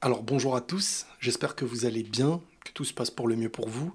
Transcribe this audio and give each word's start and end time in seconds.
Alors 0.00 0.22
bonjour 0.22 0.54
à 0.54 0.60
tous, 0.60 1.06
j'espère 1.18 1.56
que 1.56 1.64
vous 1.64 1.84
allez 1.84 2.04
bien, 2.04 2.40
que 2.64 2.70
tout 2.70 2.84
se 2.84 2.94
passe 2.94 3.10
pour 3.10 3.26
le 3.26 3.34
mieux 3.34 3.48
pour 3.48 3.68
vous. 3.68 3.92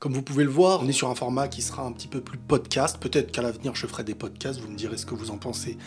Comme 0.00 0.12
vous 0.12 0.20
pouvez 0.20 0.42
le 0.42 0.50
voir, 0.50 0.80
on 0.82 0.88
est 0.88 0.92
sur 0.92 1.10
un 1.10 1.14
format 1.14 1.46
qui 1.46 1.62
sera 1.62 1.86
un 1.86 1.92
petit 1.92 2.08
peu 2.08 2.20
plus 2.20 2.38
podcast. 2.38 2.98
Peut-être 2.98 3.30
qu'à 3.30 3.40
l'avenir 3.40 3.76
je 3.76 3.86
ferai 3.86 4.02
des 4.02 4.16
podcasts, 4.16 4.58
vous 4.58 4.66
me 4.66 4.76
direz 4.76 4.96
ce 4.96 5.06
que 5.06 5.14
vous 5.14 5.30
en 5.30 5.38
pensez 5.38 5.78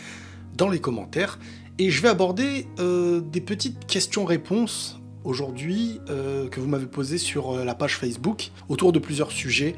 dans 0.56 0.70
les 0.70 0.80
commentaires. 0.80 1.38
Et 1.76 1.90
je 1.90 2.00
vais 2.00 2.08
aborder 2.08 2.66
euh, 2.78 3.20
des 3.20 3.42
petites 3.42 3.86
questions-réponses 3.86 5.00
aujourd'hui 5.22 6.00
euh, 6.08 6.48
que 6.48 6.60
vous 6.60 6.68
m'avez 6.68 6.86
posées 6.86 7.18
sur 7.18 7.50
euh, 7.50 7.64
la 7.66 7.74
page 7.74 7.98
Facebook 7.98 8.52
autour 8.70 8.92
de 8.92 8.98
plusieurs 8.98 9.32
sujets 9.32 9.76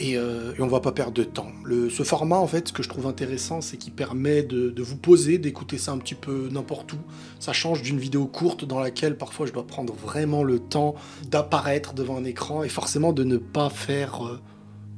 et, 0.00 0.16
euh, 0.16 0.52
et 0.56 0.62
on 0.62 0.66
va 0.66 0.80
pas 0.80 0.92
perdre 0.92 1.12
de 1.12 1.24
temps. 1.24 1.50
Ce 1.90 2.02
format, 2.02 2.36
en 2.36 2.46
fait, 2.46 2.68
ce 2.68 2.72
que 2.72 2.82
je 2.82 2.88
trouve 2.88 3.06
intéressant, 3.06 3.60
c'est 3.60 3.76
qu'il 3.76 3.92
permet 3.92 4.42
de, 4.42 4.82
vous 4.82 4.96
poser, 4.96 5.38
d'écouter 5.38 5.78
ça 5.78 5.92
un 5.92 5.98
petit 5.98 6.14
peu 6.14 6.48
n'importe 6.50 6.92
où. 6.92 6.98
Ça 7.40 7.52
change 7.52 7.82
d'une 7.82 7.98
vidéo 7.98 8.26
courte 8.26 8.64
dans 8.64 8.80
laquelle 8.80 9.16
parfois 9.16 9.46
je 9.46 9.52
dois 9.52 9.66
prendre 9.66 9.94
vraiment 9.94 10.42
le 10.42 10.58
temps 10.58 10.94
d'apparaître 11.30 11.94
devant 11.94 12.16
un 12.16 12.24
écran 12.24 12.62
et 12.62 12.68
forcément 12.68 13.12
de 13.12 13.24
ne 13.24 13.36
pas 13.36 13.70
faire 13.70 14.26
euh, 14.26 14.40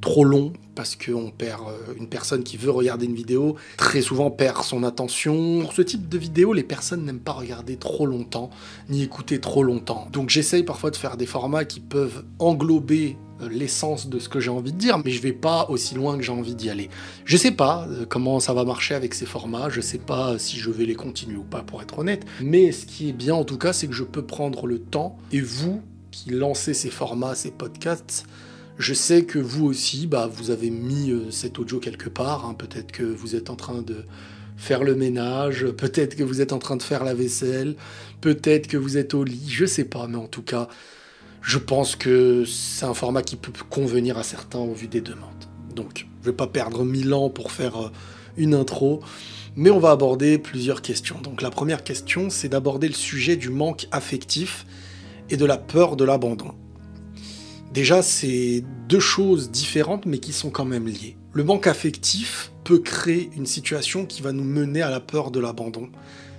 trop 0.01 0.23
long 0.23 0.53
parce 0.75 0.95
qu'on 0.95 1.31
perd 1.31 1.61
euh, 1.61 1.93
une 1.97 2.07
personne 2.07 2.43
qui 2.43 2.57
veut 2.57 2.71
regarder 2.71 3.05
une 3.05 3.15
vidéo 3.15 3.55
très 3.77 4.01
souvent 4.01 4.31
perd 4.31 4.63
son 4.63 4.83
attention. 4.83 5.61
Pour 5.61 5.73
ce 5.73 5.81
type 5.81 6.09
de 6.09 6.17
vidéo, 6.17 6.53
les 6.53 6.63
personnes 6.63 7.05
n'aiment 7.05 7.19
pas 7.19 7.33
regarder 7.33 7.77
trop 7.77 8.05
longtemps 8.05 8.49
ni 8.89 9.03
écouter 9.03 9.39
trop 9.39 9.63
longtemps. 9.63 10.07
Donc 10.11 10.29
j'essaye 10.29 10.63
parfois 10.63 10.91
de 10.91 10.95
faire 10.95 11.17
des 11.17 11.25
formats 11.25 11.65
qui 11.65 11.79
peuvent 11.79 12.23
englober 12.39 13.17
l'essence 13.49 14.07
de 14.07 14.19
ce 14.19 14.29
que 14.29 14.39
j'ai 14.39 14.49
envie 14.49 14.71
de 14.71 14.77
dire, 14.77 14.99
mais 15.03 15.11
je 15.11 15.21
vais 15.21 15.33
pas 15.33 15.67
aussi 15.69 15.95
loin 15.95 16.17
que 16.17 16.23
j'ai 16.23 16.31
envie 16.31 16.55
d'y 16.55 16.69
aller. 16.69 16.89
Je 17.25 17.37
sais 17.37 17.51
pas 17.51 17.87
euh, 17.89 18.05
comment 18.07 18.39
ça 18.39 18.53
va 18.53 18.63
marcher 18.63 18.95
avec 18.95 19.13
ces 19.13 19.25
formats, 19.25 19.69
je 19.69 19.81
sais 19.81 19.97
pas 19.97 20.37
si 20.37 20.57
je 20.57 20.69
vais 20.69 20.85
les 20.85 20.95
continuer 20.95 21.37
ou 21.37 21.43
pas 21.43 21.61
pour 21.61 21.81
être 21.81 21.99
honnête, 21.99 22.25
mais 22.41 22.71
ce 22.71 22.85
qui 22.85 23.09
est 23.09 23.13
bien 23.13 23.35
en 23.35 23.43
tout 23.43 23.57
cas, 23.57 23.73
c'est 23.73 23.87
que 23.87 23.93
je 23.93 24.03
peux 24.03 24.23
prendre 24.23 24.67
le 24.67 24.79
temps 24.79 25.17
et 25.31 25.41
vous 25.41 25.81
qui 26.11 26.31
lancez 26.31 26.73
ces 26.73 26.89
formats, 26.89 27.35
ces 27.35 27.51
podcasts, 27.51 28.25
je 28.77 28.93
sais 28.93 29.23
que 29.23 29.39
vous 29.39 29.65
aussi, 29.65 30.07
bah, 30.07 30.29
vous 30.31 30.49
avez 30.49 30.69
mis 30.69 31.11
euh, 31.11 31.29
cet 31.31 31.59
audio 31.59 31.79
quelque 31.79 32.09
part. 32.09 32.45
hein. 32.45 32.53
Peut-être 32.53 32.91
que 32.91 33.03
vous 33.03 33.35
êtes 33.35 33.49
en 33.49 33.55
train 33.55 33.81
de 33.81 34.05
faire 34.57 34.83
le 34.83 34.95
ménage, 34.95 35.65
peut-être 35.71 36.15
que 36.15 36.23
vous 36.23 36.41
êtes 36.41 36.53
en 36.53 36.59
train 36.59 36.75
de 36.77 36.83
faire 36.83 37.03
la 37.03 37.13
vaisselle, 37.13 37.75
peut-être 38.21 38.67
que 38.67 38.77
vous 38.77 38.97
êtes 38.97 39.13
au 39.13 39.23
lit, 39.23 39.49
je 39.49 39.65
sais 39.65 39.85
pas, 39.85 40.07
mais 40.07 40.17
en 40.17 40.27
tout 40.27 40.43
cas, 40.43 40.67
je 41.41 41.57
pense 41.57 41.95
que 41.95 42.45
c'est 42.45 42.85
un 42.85 42.93
format 42.93 43.23
qui 43.23 43.35
peut 43.35 43.51
convenir 43.69 44.17
à 44.17 44.23
certains 44.23 44.59
au 44.59 44.73
vu 44.73 44.87
des 44.87 45.01
demandes. 45.01 45.29
Donc, 45.75 46.07
je 46.21 46.27
vais 46.27 46.35
pas 46.35 46.47
perdre 46.47 46.85
mille 46.85 47.13
ans 47.13 47.29
pour 47.29 47.51
faire 47.51 47.77
euh, 47.77 47.91
une 48.37 48.53
intro, 48.53 49.01
mais 49.55 49.71
on 49.71 49.79
va 49.79 49.91
aborder 49.91 50.37
plusieurs 50.37 50.81
questions. 50.81 51.19
Donc, 51.21 51.41
la 51.41 51.49
première 51.49 51.83
question, 51.83 52.29
c'est 52.29 52.49
d'aborder 52.49 52.87
le 52.87 52.93
sujet 52.93 53.35
du 53.35 53.49
manque 53.49 53.87
affectif 53.91 54.65
et 55.29 55.37
de 55.37 55.45
la 55.45 55.57
peur 55.57 55.95
de 55.95 56.03
l'abandon. 56.03 56.53
Déjà, 57.73 58.01
c'est 58.01 58.63
deux 58.89 58.99
choses 58.99 59.49
différentes, 59.49 60.05
mais 60.05 60.19
qui 60.19 60.33
sont 60.33 60.49
quand 60.49 60.65
même 60.65 60.87
liées. 60.87 61.15
Le 61.33 61.43
manque 61.43 61.67
affectif 61.67 62.51
peut 62.65 62.79
créer 62.79 63.29
une 63.35 63.45
situation 63.45 64.05
qui 64.05 64.21
va 64.21 64.33
nous 64.33 64.43
mener 64.43 64.81
à 64.81 64.89
la 64.89 64.99
peur 64.99 65.31
de 65.31 65.39
l'abandon. 65.39 65.89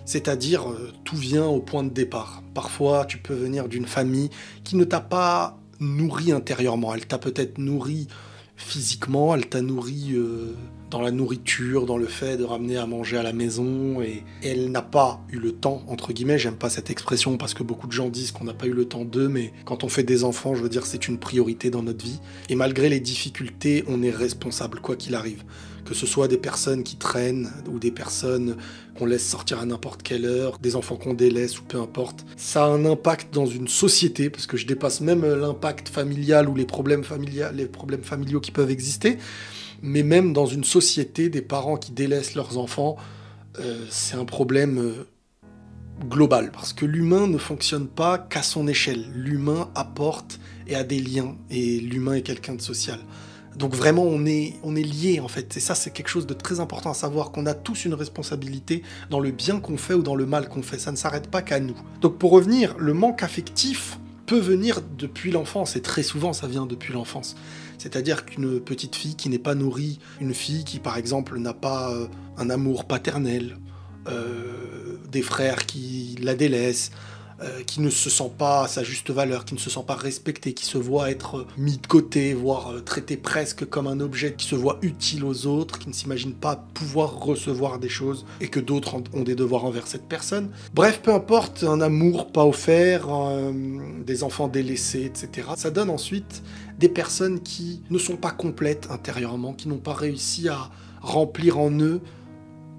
C'est-à-dire, 0.05 0.71
euh, 0.71 0.93
tout 1.05 1.17
vient 1.17 1.47
au 1.47 1.61
point 1.61 1.85
de 1.85 1.91
départ. 1.91 2.43
Parfois, 2.55 3.05
tu 3.05 3.19
peux 3.19 3.35
venir 3.35 3.69
d'une 3.69 3.87
famille 3.87 4.31
qui 4.65 4.77
ne 4.77 4.85
t'a 4.85 5.01
pas 5.01 5.59
nourri 5.81 6.33
intérieurement. 6.33 6.95
Elle 6.95 7.07
t'a 7.07 7.19
peut-être 7.19 7.59
nourri 7.59 8.09
physiquement, 8.57 9.35
elle 9.35 9.49
t'a 9.49 9.61
nourri 9.61 10.13
euh, 10.13 10.55
dans 10.91 11.01
la 11.01 11.11
nourriture, 11.11 11.87
dans 11.87 11.97
le 11.97 12.07
fait 12.07 12.37
de 12.37 12.45
ramener 12.45 12.77
à 12.77 12.87
manger 12.87 13.17
à 13.17 13.23
la 13.23 13.33
maison, 13.33 14.03
et, 14.03 14.23
et 14.43 14.49
elle 14.49 14.71
n'a 14.71 14.83
pas 14.83 15.21
eu 15.31 15.39
le 15.39 15.53
temps, 15.53 15.83
entre 15.89 16.13
guillemets, 16.13 16.39
j'aime 16.39 16.57
pas 16.57 16.71
cette 16.71 16.91
expression 16.91 17.37
parce 17.39 17.55
que 17.55 17.63
beaucoup 17.63 17.87
de 17.87 17.93
gens 17.93 18.09
disent 18.09 18.31
qu'on 18.31 18.45
n'a 18.45 18.55
pas 18.55 18.67
eu 18.67 18.73
le 18.73 18.85
temps 18.85 19.05
d'eux, 19.05 19.29
mais 19.29 19.53
quand 19.65 19.85
on 19.85 19.89
fait 19.89 20.03
des 20.03 20.23
enfants, 20.23 20.55
je 20.55 20.63
veux 20.63 20.69
dire, 20.69 20.87
c'est 20.87 21.09
une 21.09 21.19
priorité 21.19 21.71
dans 21.71 21.83
notre 21.83 22.05
vie. 22.05 22.21
Et 22.49 22.55
malgré 22.55 22.89
les 22.89 23.01
difficultés, 23.01 23.85
on 23.89 24.03
est 24.03 24.11
responsable, 24.11 24.81
quoi 24.81 24.97
qu'il 24.97 25.15
arrive. 25.15 25.45
Que 25.85 25.95
ce 25.95 26.07
soit 26.07 26.29
des 26.29 26.39
personnes 26.39 26.85
qui 26.85 26.97
traînent 26.97 27.51
ou 27.71 27.79
des 27.79 27.91
personnes 27.91 28.57
qu'on 28.97 29.05
laisse 29.05 29.29
sortir 29.29 29.59
à 29.59 29.67
n'importe 29.67 30.03
quelle 30.03 30.25
heure, 30.25 30.59
des 30.59 30.77
enfants 30.77 30.97
qu'on 30.97 31.13
délaisse 31.13 31.59
ou 31.59 31.65
peu 31.65 31.79
importe. 31.81 32.25
Ça 32.37 32.65
a 32.65 32.69
un 32.69 32.85
impact 32.85 33.35
dans 33.35 33.47
une 33.47 33.69
société, 33.69 34.31
parce 34.31 34.47
que 34.47 34.57
je 34.57 34.67
dépasse 34.67 35.01
même 35.01 35.25
l'impact 35.25 35.89
familial 35.89 36.49
ou 36.49 36.55
les 36.55 36.67
problèmes, 36.67 37.03
familia- 37.03 37.53
les 37.53 37.67
problèmes 37.67 38.05
familiaux 38.05 38.41
qui 38.41 38.53
peuvent 38.53 38.71
exister, 38.71 39.19
mais 39.83 40.03
même 40.03 40.33
dans 40.33 40.47
une 40.47 40.65
société, 40.65 41.29
des 41.29 41.43
parents 41.43 41.77
qui 41.77 41.93
délaissent 41.93 42.37
leurs 42.37 42.57
enfants, 42.59 42.97
euh, 43.59 43.85
c'est 43.91 44.17
un 44.17 44.25
problème 44.25 44.79
euh, 44.79 45.07
global, 46.09 46.53
parce 46.53 46.73
que 46.73 46.87
l'humain 46.87 47.27
ne 47.27 47.39
fonctionne 47.39 47.89
pas 47.89 48.19
qu'à 48.19 48.43
son 48.43 48.69
échelle. 48.69 49.05
L'humain 49.15 49.69
apporte 49.75 50.39
et 50.69 50.77
a 50.77 50.85
des 50.85 51.01
liens, 51.01 51.37
et 51.51 51.81
l'humain 51.81 52.15
est 52.15 52.23
quelqu'un 52.23 52.55
de 52.55 52.63
social. 52.63 53.01
Donc 53.57 53.75
vraiment, 53.75 54.03
on 54.03 54.25
est, 54.27 54.55
on 54.63 54.73
liés 54.73 55.21
en 55.21 55.29
fait. 55.29 55.57
Et 55.57 55.61
ça, 55.61 55.75
c'est 55.75 55.91
quelque 55.91 56.09
chose 56.09 56.27
de 56.27 56.35
très 56.35 56.61
important 56.61 56.91
à 56.91 56.95
savoir, 56.95 57.33
qu'on 57.33 57.47
a 57.47 57.55
tous 57.55 57.85
une 57.85 57.95
responsabilité 57.95 58.83
dans 59.11 59.21
le 59.21 59.31
bien 59.31 59.61
qu'on 59.61 59.77
fait 59.77 59.95
ou 59.95 60.03
dans 60.03 60.15
le 60.15 60.27
mal 60.27 60.49
qu'on 60.49 60.63
fait. 60.63 60.79
Ça 60.79 60.93
ne 60.93 60.97
s'arrête 60.97 61.31
pas 61.31 61.43
qu'à 61.43 61.61
nous. 61.61 61.77
Donc 62.01 62.19
pour 62.19 62.31
revenir, 62.31 62.77
le 62.79 62.95
manque 62.95 63.23
affectif 63.23 63.99
peut 64.27 64.39
venir 64.39 64.81
depuis 64.97 65.31
l'enfance, 65.31 65.77
et 65.77 65.83
très 65.83 66.03
souvent 66.03 66.33
ça 66.33 66.47
vient 66.47 66.67
depuis 66.67 66.93
l'enfance. 66.93 67.35
C'est-à-dire 67.79 68.25
qu'une 68.25 68.61
petite 68.61 68.95
fille 68.95 69.17
qui 69.17 69.29
n'est 69.29 69.39
pas 69.39 69.55
nourrie, 69.55 69.99
une 70.21 70.35
fille 70.35 70.65
qui 70.65 70.79
par 70.79 70.97
exemple 70.97 71.39
n'a 71.39 71.53
pas 71.53 71.93
euh, 71.93 72.07
un 72.39 72.49
amour 72.49 72.85
paternel, 72.85 73.59
euh, 74.09 74.99
des 75.11 75.23
frères 75.23 75.67
qui 75.67 76.17
la 76.23 76.35
délaissent, 76.35 76.91
euh, 77.43 77.63
qui 77.65 77.81
ne 77.81 77.91
se 77.91 78.09
sent 78.09 78.31
pas 78.39 78.65
à 78.65 78.69
sa 78.69 78.83
juste 78.85 79.11
valeur, 79.11 79.45
qui 79.45 79.55
ne 79.55 79.59
se 79.59 79.69
sent 79.69 79.83
pas 79.87 79.95
respecté, 79.95 80.55
qui 80.55 80.65
se 80.65 80.79
voit 80.79 81.11
être 81.11 81.39
euh, 81.39 81.47
mis 81.59 81.77
de 81.79 81.87
côté, 81.87 82.35
voire 82.35 82.71
euh, 82.73 82.81
traité 82.81 83.17
presque 83.17 83.65
comme 83.69 83.87
un 83.87 84.01
objet, 84.01 84.35
qui 84.35 84.47
se 84.47 84.55
voit 84.55 84.79
utile 84.83 85.25
aux 85.25 85.47
autres, 85.47 85.79
qui 85.79 85.89
ne 85.89 85.93
s'imagine 85.93 86.35
pas 86.35 86.57
pouvoir 86.75 87.19
recevoir 87.21 87.79
des 87.79 87.89
choses 87.89 88.25
et 88.41 88.49
que 88.49 88.61
d'autres 88.61 88.95
ont- 88.97 89.23
des 89.23 89.35
devoirs 89.35 89.65
envers 89.65 89.87
cette 89.87 90.07
personne. 90.09 90.51
Bref, 90.75 91.01
peu 91.03 91.13
importe, 91.13 91.65
un 91.65 91.81
amour 91.81 92.31
pas 92.33 92.45
offert, 92.47 93.09
des 94.07 94.23
enfants 94.23 94.49
délaissés, 94.49 95.05
etc. 95.05 95.49
Ça 95.57 95.71
donne 95.71 95.91
ensuite 95.91 96.43
des 96.79 96.89
personnes 96.89 97.41
qui 97.41 97.83
ne 97.91 97.99
sont 97.99 98.17
pas 98.17 98.31
complètes 98.31 98.89
intérieurement, 98.91 99.53
qui 99.53 99.69
n'ont 99.69 99.79
pas 99.79 99.95
réussi 99.95 100.49
à 100.49 100.71
remplir 101.01 101.59
en 101.59 101.71
eux 101.81 102.01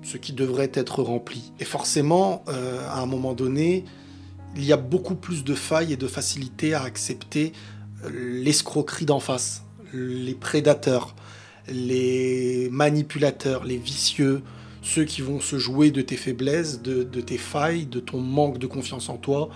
ce 0.03 0.17
qui 0.17 0.33
devrait 0.33 0.71
être 0.73 1.01
rempli. 1.01 1.51
Et 1.59 1.65
forcément, 1.65 2.43
à 2.47 3.01
un 3.01 3.05
moment 3.05 3.33
donné, 3.33 3.85
il 4.55 4.65
y 4.65 4.73
a 4.73 4.77
beaucoup 4.77 5.15
plus 5.15 5.43
de 5.43 5.53
failles 5.53 5.93
et 5.93 5.97
de 5.97 6.07
facilité 6.07 6.73
à 6.73 6.83
accepter 6.83 7.53
euh, 8.03 8.09
l'escroquerie 8.13 9.05
d'en 9.05 9.19
face, 9.19 9.63
les 9.93 10.35
prédateurs, 10.35 11.15
les 11.67 12.69
manipulateurs, 12.71 13.63
les 13.63 13.77
vicieux, 13.77 14.41
ceux 14.81 15.05
qui 15.05 15.21
vont 15.21 15.39
se 15.39 15.57
jouer 15.57 15.91
de 15.91 16.01
tes 16.01 16.17
faiblesses, 16.17 16.81
de, 16.81 17.03
tes 17.03 17.37
failles, 17.37 17.85
de 17.85 17.99
ton 17.99 18.19
manque 18.19 18.57
de 18.57 18.67
confiance 18.67 19.09
en 19.09 19.17
toi, 19.17 19.49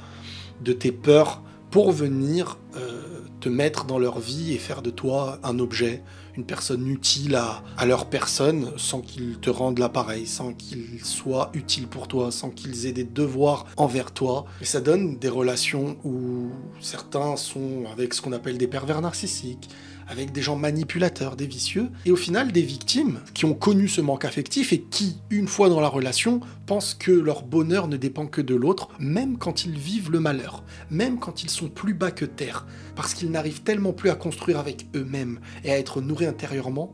de 0.62 0.74
tes 0.74 0.92
peurs, 0.92 1.44
pour 1.70 1.92
venir 1.92 2.58
euh, 2.78 3.02
te 3.42 3.50
mettre 3.50 3.86
dans 3.86 4.00
leur 4.00 4.20
vie 4.20 4.54
et 4.54 4.58
faire 4.58 4.82
de 4.82 4.90
toi 4.90 5.40
un 5.44 5.60
objet, 5.60 6.02
une 6.38 6.46
personne 6.46 6.88
utile 6.88 7.36
à, 7.36 7.86
leur 7.86 8.06
personne, 8.06 8.72
sans 8.78 9.02
qu'ils 9.02 9.40
te 9.40 9.50
rendent 9.50 9.80
l'appareil, 9.80 10.28
sans 10.28 10.54
qu'ils 10.54 11.04
soient 11.04 11.50
utiles 11.54 11.88
pour 11.88 12.08
toi, 12.08 12.32
sans 12.32 12.50
qu'ils 12.50 12.86
aient 12.86 12.92
des 12.92 13.04
devoirs 13.04 13.66
envers 13.76 14.12
toi. 14.12 14.46
Et 14.62 14.66
ça 14.66 14.80
donne 14.80 15.18
des 15.18 15.30
relations 15.30 15.98
où 16.04 16.50
certains 16.80 17.36
sont 17.36 17.86
avec 17.92 18.14
ce 18.14 18.22
qu'on 18.22 18.34
appelle 18.34 18.58
des 18.58 18.68
pervers 18.68 19.02
narcissiques, 19.02 19.70
avec 20.08 20.32
des 20.32 20.42
gens 20.42 20.56
manipulateurs, 20.56 21.36
des 21.36 21.48
vicieux, 21.48 21.90
et 22.06 22.12
au 22.12 22.16
final 22.16 22.52
des 22.52 22.62
victimes 22.62 23.20
qui 23.34 23.46
ont 23.46 23.54
connu 23.54 23.88
ce 23.88 24.02
manque 24.02 24.26
affectif 24.26 24.74
et 24.74 24.82
qui, 24.82 25.18
une 25.30 25.48
fois 25.48 25.70
dans 25.70 25.82
la 25.82 25.88
relation, 25.88 26.40
pensent 26.66 26.94
que 26.94 27.12
leur 27.12 27.44
bonheur 27.44 27.88
ne 27.88 27.98
dépend 27.98 28.28
que 28.28 28.42
de 28.42 28.56
l'autre, 28.56 28.90
même 29.00 29.38
quand 29.38 29.66
ils 29.66 29.78
vivent 29.78 30.12
le 30.12 30.20
malheur, 30.20 30.64
même 30.90 31.20
quand 31.20 31.44
ils 31.44 31.50
sont 31.50 31.70
plus 31.70 31.94
bas 31.94 32.12
que 32.12 32.26
terre, 32.26 32.66
parce 32.96 33.14
qu'ils 33.14 33.32
n'arrivent 33.32 33.64
tellement 33.64 33.94
plus 33.94 34.10
à 34.10 34.16
construire 34.16 34.60
avec 34.60 34.88
eux-mêmes 34.96 35.40
et 35.64 35.72
à 35.72 35.78
être 35.78 36.02
nourris 36.02 36.26
intérieurement 36.26 36.94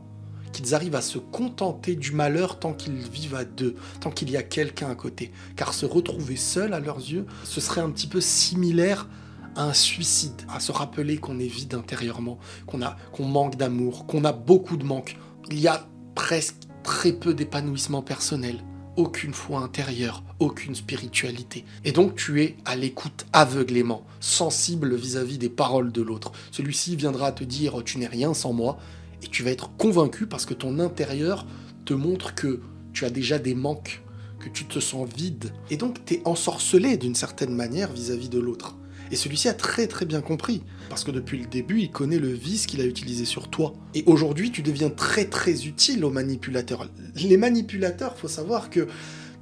qu'ils 0.52 0.74
arrivent 0.74 0.94
à 0.94 1.02
se 1.02 1.18
contenter 1.18 1.96
du 1.96 2.12
malheur 2.12 2.58
tant 2.60 2.72
qu'ils 2.72 2.94
vivent 2.94 3.34
à 3.34 3.44
deux, 3.44 3.74
tant 4.00 4.10
qu'il 4.10 4.30
y 4.30 4.36
a 4.36 4.42
quelqu'un 4.42 4.88
à 4.88 4.94
côté. 4.94 5.32
Car 5.56 5.74
se 5.74 5.84
retrouver 5.84 6.36
seul 6.36 6.72
à 6.72 6.80
leurs 6.80 6.98
yeux, 6.98 7.26
ce 7.42 7.60
serait 7.60 7.80
un 7.80 7.90
petit 7.90 8.06
peu 8.06 8.20
similaire 8.20 9.08
un 9.56 9.72
suicide, 9.72 10.42
à 10.48 10.60
se 10.60 10.72
rappeler 10.72 11.18
qu'on 11.18 11.38
est 11.38 11.46
vide 11.46 11.74
intérieurement, 11.74 12.38
qu'on 12.66 13.24
manque 13.24 13.56
d'amour, 13.56 14.06
qu'on 14.06 14.24
a 14.24 14.32
beaucoup 14.32 14.76
de 14.76 14.84
manque. 14.84 15.16
Il 15.50 15.58
y 15.58 15.68
a 15.68 15.86
presque 16.14 16.56
très 16.82 17.12
peu 17.12 17.34
d'épanouissement 17.34 18.02
personnel, 18.02 18.58
aucune 18.96 19.34
foi 19.34 19.60
intérieure, 19.60 20.22
aucune 20.38 20.74
spiritualité. 20.74 21.64
Et 21.84 21.92
donc 21.92 22.14
tu 22.14 22.42
es 22.42 22.56
à 22.64 22.76
l'écoute 22.76 23.26
aveuglément, 23.32 24.04
sensible 24.20 24.94
vis-à-vis 24.94 25.38
des 25.38 25.48
paroles 25.48 25.92
de 25.92 26.02
l'autre. 26.02 26.32
Celui-ci 26.50 26.96
viendra 26.96 27.32
te 27.32 27.44
dire 27.44 27.82
tu 27.84 27.98
n'es 27.98 28.06
rien 28.06 28.34
sans 28.34 28.52
moi, 28.52 28.78
et 29.22 29.26
tu 29.26 29.42
vas 29.42 29.50
être 29.50 29.74
convaincu 29.76 30.26
parce 30.26 30.44
que 30.44 30.54
ton 30.54 30.78
intérieur 30.78 31.46
te 31.84 31.94
montre 31.94 32.34
que 32.34 32.60
tu 32.92 33.04
as 33.04 33.10
déjà 33.10 33.38
des 33.38 33.54
manques 33.54 34.02
que 34.38 34.48
tu 34.50 34.66
te 34.66 34.78
sens 34.78 35.08
vide. 35.08 35.52
Et 35.70 35.76
donc, 35.76 36.04
tu 36.04 36.14
es 36.14 36.22
ensorcelé 36.26 36.98
d'une 36.98 37.14
certaine 37.14 37.54
manière 37.54 37.90
vis-à-vis 37.92 38.28
de 38.28 38.38
l'autre. 38.38 38.76
Et 39.10 39.16
celui-ci 39.16 39.48
a 39.48 39.54
très 39.54 39.86
très 39.86 40.06
bien 40.06 40.20
compris, 40.20 40.62
parce 40.88 41.04
que 41.04 41.10
depuis 41.10 41.38
le 41.38 41.46
début, 41.46 41.80
il 41.80 41.90
connaît 41.90 42.18
le 42.18 42.28
vice 42.28 42.66
qu'il 42.66 42.80
a 42.80 42.84
utilisé 42.84 43.24
sur 43.24 43.48
toi. 43.48 43.74
Et 43.94 44.02
aujourd'hui, 44.06 44.50
tu 44.50 44.62
deviens 44.62 44.90
très 44.90 45.26
très 45.26 45.66
utile 45.66 46.04
aux 46.04 46.10
manipulateurs. 46.10 46.88
Les 47.16 47.36
manipulateurs, 47.36 48.16
faut 48.16 48.28
savoir 48.28 48.70
que, 48.70 48.88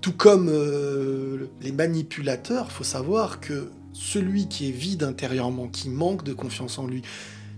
tout 0.00 0.12
comme 0.12 0.48
euh, 0.48 1.46
les 1.60 1.72
manipulateurs, 1.72 2.72
faut 2.72 2.84
savoir 2.84 3.40
que 3.40 3.70
celui 3.92 4.48
qui 4.48 4.68
est 4.68 4.72
vide 4.72 5.02
intérieurement, 5.04 5.68
qui 5.68 5.88
manque 5.88 6.24
de 6.24 6.32
confiance 6.32 6.78
en 6.78 6.86
lui, 6.86 7.02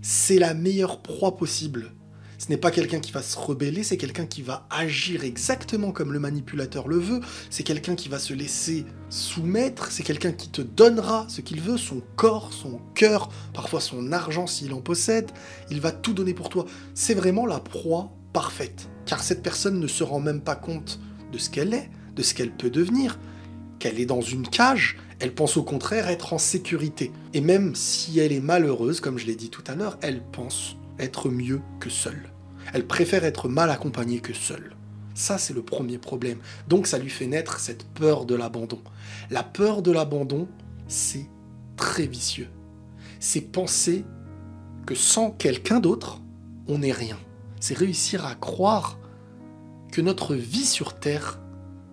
c'est 0.03 0.39
la 0.39 0.53
meilleure 0.53 1.01
proie 1.01 1.37
possible 1.37 1.93
ce 2.39 2.49
n'est 2.49 2.57
pas 2.57 2.71
quelqu'un 2.71 3.01
qui 3.01 3.13
va 3.13 3.23
se 3.23 3.39
rebeller, 3.39 3.83
c'est 3.83 3.97
quelqu'un 3.97 4.27
qui 4.27 4.43
va 4.43 4.67
agir 4.71 5.25
exactement 5.25 5.93
comme 5.93 6.13
le 6.13 6.19
manipulateur 6.19 6.89
le 6.89 6.99
veut, 6.99 7.21
c'est 7.51 7.63
quelqu'un 7.63 7.95
qui 7.95 8.09
va 8.09 8.19
se 8.19 8.35
laisser 8.35 8.85
soumettre, 9.09 9.91
c'est 9.91 10.03
quelqu'un 10.03 10.33
qui 10.33 10.49
te 10.49 10.63
donnera 10.63 11.27
ce 11.29 11.41
qu'il 11.41 11.61
veut, 11.61 11.77
son 11.77 12.03
corps, 12.17 12.53
son 12.53 12.81
cœur, 12.95 13.29
parfois 13.53 13.81
son 13.81 14.13
argent 14.13 14.47
s'il 14.47 14.73
en 14.73 14.81
possède, 14.81 15.31
il 15.71 15.81
va 15.81 15.93
tout 15.93 16.13
donner 16.13 16.35
pour 16.35 16.49
toi. 16.49 16.67
C'est 16.95 17.15
vraiment 17.15 17.47
la 17.47 17.61
proie 17.61 18.13
parfaite, 18.33 18.89
car 19.07 19.23
cette 19.23 19.43
personne 19.43 19.79
ne 19.79 19.87
se 19.87 20.05
rend 20.05 20.21
même 20.21 20.41
pas 20.41 20.57
compte 20.57 21.01
de 21.33 21.39
ce 21.39 21.51
qu'elle 21.51 21.75
est, 21.75 21.91
de 22.17 22.23
ce 22.23 22.35
qu'elle 22.35 22.53
peut 22.53 22.71
devenir, 22.71 23.19
qu'elle 23.79 24.01
est 24.01 24.07
dans 24.07 24.21
une 24.21 24.47
cage, 24.49 24.97
elle 25.21 25.35
pense 25.35 25.57
au 25.57 25.63
contraire 25.63 26.09
être 26.09 26.33
en 26.33 26.39
sécurité. 26.39 27.13
Et 27.33 27.41
même 27.41 27.75
si 27.75 28.19
elle 28.19 28.33
est 28.33 28.41
malheureuse, 28.41 29.01
comme 29.01 29.19
je 29.19 29.27
l'ai 29.27 29.37
dit 29.37 29.51
tout 29.51 29.65
à 29.67 29.75
l'heure, 29.75 29.99
elle 30.03 30.23
pense 30.23 30.77
être 30.99 31.29
mieux 31.29 31.61
que 31.81 31.91
seule. 31.91 32.31
Elle 32.73 32.87
préfère 32.87 33.25
être 33.25 33.49
mal 33.49 33.71
accompagnée 33.71 34.21
que 34.21 34.33
seule. 34.33 34.75
Ça, 35.15 35.39
c'est 35.39 35.55
le 35.55 35.63
premier 35.63 35.99
problème. 35.99 36.39
Donc 36.69 36.87
ça 36.87 36.99
lui 36.99 37.11
fait 37.11 37.27
naître 37.27 37.61
cette 37.61 37.85
peur 37.85 38.25
de 38.25 38.35
l'abandon. 38.35 38.81
La 39.31 39.43
peur 39.43 39.83
de 39.83 39.93
l'abandon, 39.93 40.49
c'est 40.89 41.29
très 41.77 42.07
vicieux. 42.07 42.49
C'est 43.21 43.41
penser 43.41 44.05
que 44.87 44.95
sans 44.95 45.31
quelqu'un 45.31 45.81
d'autre, 45.81 46.21
on 46.67 46.79
n'est 46.79 46.93
rien. 46.93 47.19
C'est 47.61 47.77
réussir 47.77 48.27
à 48.27 48.35
croire 48.35 48.99
que 49.93 50.01
notre 50.01 50.35
vie 50.35 50.67
sur 50.67 50.99
Terre 50.99 51.41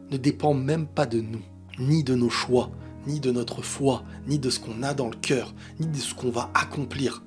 ne 0.10 0.18
dépend 0.18 0.54
même 0.54 0.88
pas 0.88 1.06
de 1.06 1.22
nous, 1.22 1.42
ni 1.80 2.04
de 2.04 2.16
nos 2.16 2.30
choix, 2.30 2.72
ni 3.08 3.20
de 3.20 3.32
notre 3.32 3.62
foi, 3.62 4.04
ni 4.28 4.40
de 4.40 4.50
ce 4.50 4.60
qu'on 4.60 4.84
a 4.84 4.94
dans 4.94 5.10
le 5.10 5.16
cœur, 5.16 5.54
ni 5.80 5.88
de 5.88 5.98
ce 5.98 6.14
qu'on 6.14 6.32
va 6.32 6.50
accomplir. 6.54 7.24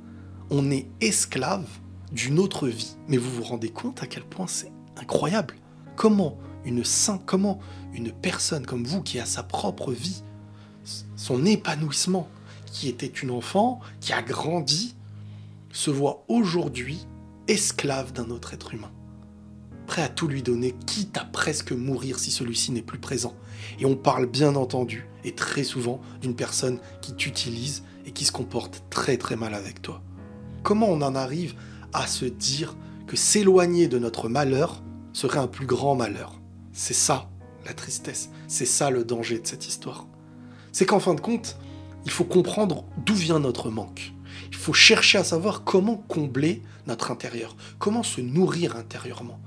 On 0.57 0.71
est 0.71 0.87
esclave 1.01 1.67
d'une 2.13 2.39
autre 2.39 2.69
vie. 2.69 2.95
Mais 3.09 3.17
vous 3.17 3.29
vous 3.29 3.43
rendez 3.43 3.71
compte 3.71 4.05
à 4.05 4.07
quel 4.07 4.23
point 4.23 4.47
c'est 4.47 4.71
incroyable 4.97 5.57
Comment 5.97 6.39
une 6.65 6.85
sainte, 6.85 7.23
comment 7.27 7.59
une 7.93 8.13
personne 8.13 8.65
comme 8.65 8.85
vous 8.85 9.03
qui 9.03 9.19
a 9.19 9.27
sa 9.27 9.43
propre 9.43 9.91
vie, 9.91 10.23
son 11.17 11.45
épanouissement, 11.45 12.29
qui 12.67 12.89
était 12.89 13.09
une 13.09 13.33
enfant, 13.33 13.81
qui 13.99 14.13
a 14.13 14.23
grandi, 14.23 14.95
se 15.73 15.91
voit 15.91 16.25
aujourd'hui 16.29 17.05
esclave 17.49 18.13
d'un 18.13 18.31
autre 18.31 18.55
être 18.55 18.75
humain, 18.75 18.93
prêt 19.89 20.03
à 20.03 20.09
tout 20.09 20.29
lui 20.29 20.45
donner, 20.45 20.73
quitte 20.87 21.17
à 21.17 21.25
presque 21.25 21.73
mourir 21.73 22.21
si 22.21 22.31
celui-ci 22.31 22.71
n'est 22.71 22.81
plus 22.81 23.01
présent. 23.01 23.35
Et 23.81 23.87
on 23.87 23.97
parle 23.97 24.27
bien 24.27 24.55
entendu, 24.55 25.09
et 25.25 25.35
très 25.35 25.65
souvent, 25.65 26.01
d'une 26.23 26.37
personne 26.37 26.79
qui 27.03 27.13
t'utilise 27.13 27.83
et 28.07 28.13
qui 28.13 28.25
se 28.25 28.31
comporte 28.31 28.85
très 28.89 29.17
très 29.17 29.35
mal 29.35 29.55
avec 29.55 29.83
toi. 29.83 30.01
Comment 30.65 30.89
on 30.89 31.03
en 31.03 31.15
arrive 31.15 31.55
à 31.93 32.07
se 32.07 32.25
dire 32.25 32.75
que 33.07 33.17
s'éloigner 33.17 33.87
de 33.87 33.99
notre 33.99 34.31
malheur 34.31 34.83
serait 35.13 35.39
un 35.39 35.47
plus 35.47 35.67
grand 35.67 35.95
malheur. 35.95 36.41
C'est 36.73 36.95
ça 36.95 37.29
la 37.67 37.75
tristesse, 37.75 38.31
c'est 38.49 38.65
ça 38.65 38.89
le 38.89 39.05
danger 39.05 39.39
de 39.39 39.47
cette 39.47 39.69
histoire. 39.69 40.07
C'est 40.73 40.87
qu'en 40.87 41.01
fin 41.01 41.15
de 41.15 41.21
compte, 41.21 41.59
il 42.07 42.11
faut 42.11 42.25
comprendre 42.25 42.85
d'où 43.05 43.15
vient 43.15 43.41
notre 43.41 43.71
manque. 43.71 44.15
Il 44.49 44.57
faut 44.57 44.73
chercher 44.73 45.19
à 45.19 45.25
savoir 45.25 45.65
comment 45.65 45.97
combler 45.97 46.63
notre 46.87 47.11
intérieur, 47.11 47.57
comment 47.79 48.03
se 48.03 48.23
nourrir 48.23 48.75
intérieurement. 48.75 49.41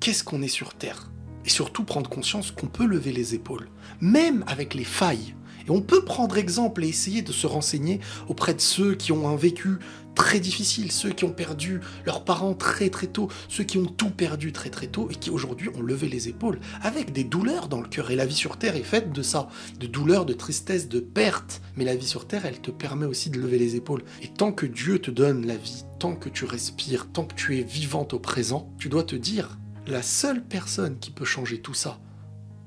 Qu'est-ce 0.00 0.22
qu'on 0.22 0.42
est 0.42 0.48
sur 0.48 0.74
Terre? 0.74 1.10
Et 1.46 1.48
surtout 1.48 1.84
prendre 1.84 2.10
conscience 2.10 2.50
qu'on 2.50 2.66
peut 2.66 2.86
lever 2.86 3.12
les 3.12 3.34
épaules, 3.34 3.70
même 4.02 4.44
avec 4.48 4.74
les 4.74 4.84
failles. 4.84 5.34
On 5.70 5.80
peut 5.80 6.04
prendre 6.04 6.36
exemple 6.36 6.84
et 6.84 6.88
essayer 6.88 7.22
de 7.22 7.32
se 7.32 7.46
renseigner 7.46 8.00
auprès 8.28 8.54
de 8.54 8.60
ceux 8.60 8.94
qui 8.94 9.12
ont 9.12 9.28
un 9.28 9.36
vécu 9.36 9.78
très 10.18 10.40
difficile, 10.40 10.90
ceux 10.90 11.10
qui 11.10 11.24
ont 11.24 11.32
perdu 11.32 11.80
leurs 12.04 12.24
parents 12.24 12.54
très 12.54 12.90
très 12.90 13.06
tôt, 13.06 13.28
ceux 13.48 13.62
qui 13.62 13.78
ont 13.78 13.86
tout 13.86 14.10
perdu 14.10 14.52
très 14.52 14.68
très 14.68 14.88
tôt 14.88 15.08
et 15.10 15.14
qui 15.14 15.30
aujourd'hui 15.30 15.68
ont 15.76 15.80
levé 15.80 16.08
les 16.08 16.28
épaules 16.28 16.58
avec 16.82 17.12
des 17.12 17.22
douleurs 17.22 17.68
dans 17.68 17.80
le 17.80 17.88
cœur. 17.88 18.10
Et 18.10 18.16
la 18.16 18.26
vie 18.26 18.34
sur 18.34 18.56
Terre 18.56 18.74
est 18.74 18.82
faite 18.82 19.12
de 19.12 19.22
ça, 19.22 19.48
de 19.78 19.86
douleurs, 19.86 20.26
de 20.26 20.32
tristesse, 20.32 20.88
de 20.88 20.98
perte. 20.98 21.62
Mais 21.76 21.84
la 21.84 21.94
vie 21.94 22.06
sur 22.06 22.26
Terre, 22.26 22.46
elle 22.46 22.60
te 22.60 22.72
permet 22.72 23.06
aussi 23.06 23.30
de 23.30 23.38
lever 23.38 23.58
les 23.58 23.76
épaules. 23.76 24.02
Et 24.20 24.28
tant 24.28 24.50
que 24.50 24.66
Dieu 24.66 24.98
te 24.98 25.12
donne 25.12 25.46
la 25.46 25.56
vie, 25.56 25.84
tant 26.00 26.16
que 26.16 26.28
tu 26.28 26.44
respires, 26.44 27.10
tant 27.12 27.24
que 27.24 27.34
tu 27.34 27.56
es 27.58 27.62
vivante 27.62 28.12
au 28.12 28.18
présent, 28.18 28.72
tu 28.78 28.88
dois 28.88 29.04
te 29.04 29.14
dire, 29.14 29.56
la 29.86 30.02
seule 30.02 30.44
personne 30.44 30.98
qui 30.98 31.12
peut 31.12 31.24
changer 31.24 31.60
tout 31.60 31.74
ça, 31.74 32.00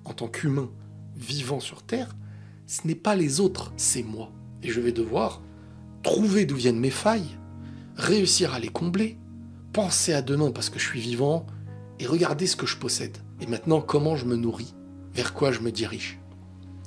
en 0.06 0.14
tant 0.14 0.30
qu'humain 0.30 0.70
vivant 1.18 1.60
sur 1.60 1.84
Terre, 1.84 2.16
ce 2.72 2.88
n'est 2.88 2.96
pas 2.96 3.16
les 3.16 3.42
autres, 3.42 3.74
c'est 3.76 4.02
moi. 4.02 4.32
Et 4.64 4.70
je 4.70 4.80
vais 4.80 4.94
devoir 4.94 5.42
trouver 6.04 6.46
d'où 6.46 6.56
viennent 6.56 6.80
mes 6.80 6.90
failles, 6.90 7.38
réussir 7.98 8.54
à 8.54 8.60
les 8.60 8.70
combler, 8.70 9.18
penser 9.74 10.14
à 10.14 10.22
demain 10.22 10.52
parce 10.52 10.70
que 10.70 10.80
je 10.80 10.88
suis 10.88 11.02
vivant, 11.02 11.46
et 12.00 12.08
regarder 12.08 12.48
ce 12.48 12.56
que 12.56 12.66
je 12.66 12.78
possède. 12.78 13.18
Et 13.42 13.46
maintenant, 13.46 13.82
comment 13.82 14.16
je 14.16 14.26
me 14.26 14.38
nourris, 14.38 14.74
vers 15.14 15.34
quoi 15.34 15.52
je 15.52 15.60
me 15.60 15.70
dirige. 15.70 16.18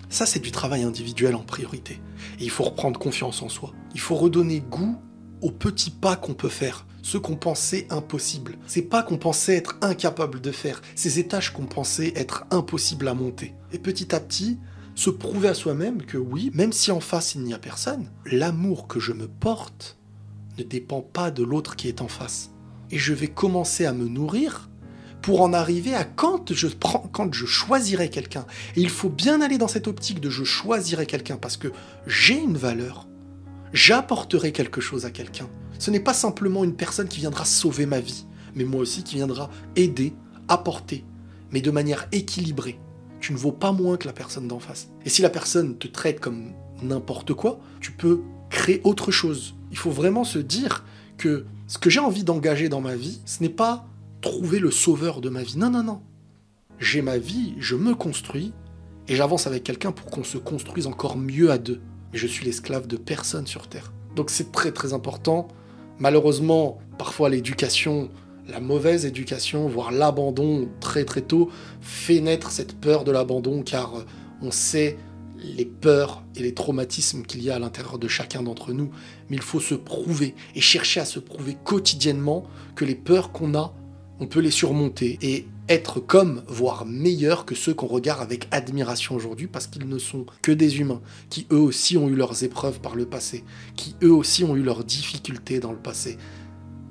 Ça, 0.09 0.25
c'est 0.25 0.41
du 0.41 0.53
travail 0.53 0.85
individuel 0.85 1.35
en 1.35 1.43
priorité. 1.43 2.01
Et 2.41 2.45
il 2.45 2.51
faut 2.51 2.65
reprendre 2.65 2.99
confiance 2.99 3.43
en 3.43 3.51
soi. 3.51 3.75
Il 3.93 4.01
faut 4.01 4.17
redonner 4.17 4.61
goût 4.61 4.97
aux 5.43 5.51
petits 5.51 5.91
pas 5.91 6.17
qu'on 6.17 6.33
peut 6.33 6.49
faire, 6.49 6.87
ceux 7.03 7.21
qu'on 7.21 7.37
pensait 7.37 7.87
impossibles. 7.91 8.57
Ces 8.67 8.83
pas 8.83 9.03
qu'on 9.03 9.19
pensait 9.19 9.57
être 9.57 9.77
incapable 9.83 10.41
de 10.41 10.51
faire, 10.51 10.81
ces 10.95 11.19
étages 11.19 11.53
qu'on 11.53 11.67
pensait 11.67 12.15
être 12.17 12.47
impossibles 12.51 13.07
à 13.07 13.13
monter. 13.13 13.55
Et 13.71 13.79
petit 13.79 14.15
à 14.15 14.21
petit, 14.21 14.59
se 14.95 15.11
prouver 15.11 15.49
à 15.49 15.55
soi-même 15.55 16.03
que 16.03 16.19
oui, 16.19 16.51
même 16.55 16.73
si 16.73 16.93
en 16.93 17.01
face 17.01 17.35
il 17.35 17.43
n'y 17.43 17.55
a 17.55 17.59
personne, 17.59 18.11
l'amour 18.27 18.87
que 18.87 19.01
je 19.01 19.13
me 19.13 19.27
porte 19.27 19.99
ne 20.59 20.63
dépend 20.63 21.01
pas 21.01 21.31
de 21.31 21.43
l'autre 21.43 21.77
qui 21.77 21.89
est 21.89 22.01
en 22.01 22.09
face. 22.09 22.51
Et 22.91 22.99
je 22.99 23.13
vais 23.13 23.29
commencer 23.29 23.87
à 23.87 23.93
me 23.93 24.07
nourrir 24.07 24.71
pour 25.21 25.41
en 25.41 25.53
arriver 25.53 25.95
à 25.95 26.05
quand 26.05 26.53
je, 26.53 26.69
prends, 26.69 27.09
quand 27.13 27.33
je 27.33 27.47
choisirai 27.47 28.11
quelqu'un. 28.11 28.47
Et 28.77 28.83
il 28.83 28.91
faut 28.91 29.09
bien 29.09 29.41
aller 29.41 29.59
dans 29.59 29.69
cette 29.69 29.89
optique 29.89 30.21
de 30.21 30.31
je 30.31 30.45
choisirai 30.45 31.07
quelqu'un 31.07 31.39
parce 31.39 31.57
que 31.57 31.73
j'ai 32.07 32.39
une 32.39 32.59
valeur. 32.59 33.09
J'apporterai 33.73 34.53
quelque 34.53 34.81
chose 34.81 35.07
à 35.07 35.11
quelqu'un. 35.11 35.49
Ce 35.79 35.91
n'est 35.91 35.99
pas 35.99 36.15
simplement 36.15 36.63
une 36.63 36.77
personne 36.77 37.09
qui 37.09 37.21
viendra 37.21 37.45
sauver 37.45 37.87
ma 37.87 38.01
vie, 38.01 38.27
mais 38.55 38.65
moi 38.65 38.81
aussi 38.81 39.03
qui 39.03 39.17
viendra 39.17 39.51
aider, 39.75 40.13
apporter, 40.47 41.05
mais 41.51 41.61
de 41.61 41.71
manière 41.71 42.07
équilibrée. 42.13 42.79
Tu 43.25 43.33
ne 43.33 43.39
vaux 43.39 43.53
pas 43.53 43.73
moins 43.73 43.97
que 43.97 44.07
la 44.07 44.13
personne 44.13 44.49
d'en 44.49 44.59
face. 44.59 44.91
Et 45.07 45.09
si 45.09 45.23
la 45.23 45.31
personne 45.31 45.79
te 45.79 45.89
traite 45.89 46.21
comme 46.21 46.53
n'importe 46.83 47.33
quoi, 47.33 47.59
tu 47.81 47.91
peux 47.91 48.21
créer 48.51 48.83
autre 48.85 49.11
chose. 49.11 49.55
Il 49.71 49.79
faut 49.79 49.91
vraiment 49.91 50.25
se 50.25 50.39
dire 50.39 50.85
que 51.17 51.47
ce 51.67 51.79
que 51.79 51.89
j'ai 51.89 52.01
envie 52.01 52.23
d'engager 52.23 52.69
dans 52.69 52.83
ma 52.83 52.97
vie, 52.97 53.23
ce 53.25 53.43
n'est 53.43 53.49
pas 53.49 53.87
trouver 54.21 54.59
le 54.59 54.71
sauveur 54.71 55.23
de 55.23 55.31
ma 55.31 55.43
vie. 55.43 55.57
Non, 55.57 55.71
non, 55.71 55.83
non. 55.83 56.03
J'ai 56.79 57.01
ma 57.01 57.17
vie, 57.17 57.55
je 57.59 57.77
me 57.77 57.95
construis, 57.95 58.53
et 59.09 59.17
j'avance 59.17 59.47
avec 59.47 59.65
quelqu'un 59.65 59.93
pour 59.93 60.11
qu'on 60.11 60.23
se 60.23 60.37
construise 60.37 60.87
encore 60.87 61.17
mieux 61.17 61.51
à 61.51 61.57
deux. 61.57 61.81
Mais 62.13 62.19
je 62.19 62.27
suis 62.27 62.45
l'esclave 62.45 62.87
de 62.87 62.99
personne 62.99 63.47
sur 63.47 63.69
Terre. 63.69 63.95
Donc 64.15 64.29
c'est 64.29 64.53
très 64.53 64.71
très 64.71 64.93
important. 64.93 65.49
Malheureusement, 65.99 66.77
parfois 66.99 67.31
l'éducation, 67.31 68.11
la 68.49 68.61
mauvaise 68.61 69.07
éducation, 69.07 69.69
voire 69.69 69.91
l'abandon 69.91 70.69
très 70.81 71.05
très 71.05 71.23
tôt, 71.23 71.51
fait 71.81 72.21
naître 72.21 72.51
cette 72.51 72.75
peur 72.75 73.05
de 73.05 73.13
l'abandon 73.13 73.63
car 73.63 74.05
on 74.43 74.51
sait 74.51 74.97
les 75.39 75.65
peurs 75.65 76.23
et 76.37 76.41
les 76.41 76.55
traumatismes 76.55 77.23
qu'il 77.23 77.43
y 77.43 77.51
a 77.51 77.57
à 77.57 77.59
l'intérieur 77.59 77.99
de 77.99 78.09
chacun 78.09 78.43
d'entre 78.43 78.73
nous, 78.73 78.91
mais 79.29 79.37
il 79.37 79.43
faut 79.43 79.61
se 79.61 79.75
prouver 79.75 80.35
et 80.55 80.61
chercher 80.61 81.01
à 81.01 81.05
se 81.05 81.19
prouver 81.19 81.57
quotidiennement 81.65 82.45
que 82.75 82.85
les 82.85 82.95
peurs 82.95 83.33
qu'on 83.33 83.55
a, 83.55 83.75
on 84.21 84.27
peut 84.27 84.41
les 84.41 84.51
surmonter 84.51 85.19
et 85.23 85.47
être 85.69 86.01
comme, 86.01 86.43
voire 86.47 86.85
meilleur 86.85 87.47
que 87.47 87.55
ceux 87.55 87.75
qu'on 87.75 87.87
regarde 87.87 88.23
avec 88.23 88.49
admiration 88.51 89.15
aujourd'hui 89.15 89.47
parce 89.47 89.67
qu'ils 89.67 89.89
ne 89.89 89.99
sont 89.99 90.27
que 90.43 90.53
des 90.53 90.79
humains, 90.81 91.01
qui 91.31 91.47
eux 91.51 91.59
aussi 91.59 91.97
ont 91.97 92.09
eu 92.09 92.15
leurs 92.15 92.45
épreuves 92.45 92.81
par 92.81 92.97
le 92.97 93.07
passé, 93.07 93.45
qui 93.77 93.97
eux 94.03 94.13
aussi 94.13 94.45
ont 94.45 94.57
eu 94.57 94.63
leurs 94.63 94.85
difficultés 94.85 95.61
dans 95.61 95.73
le 95.73 95.79
passé. 95.79 96.19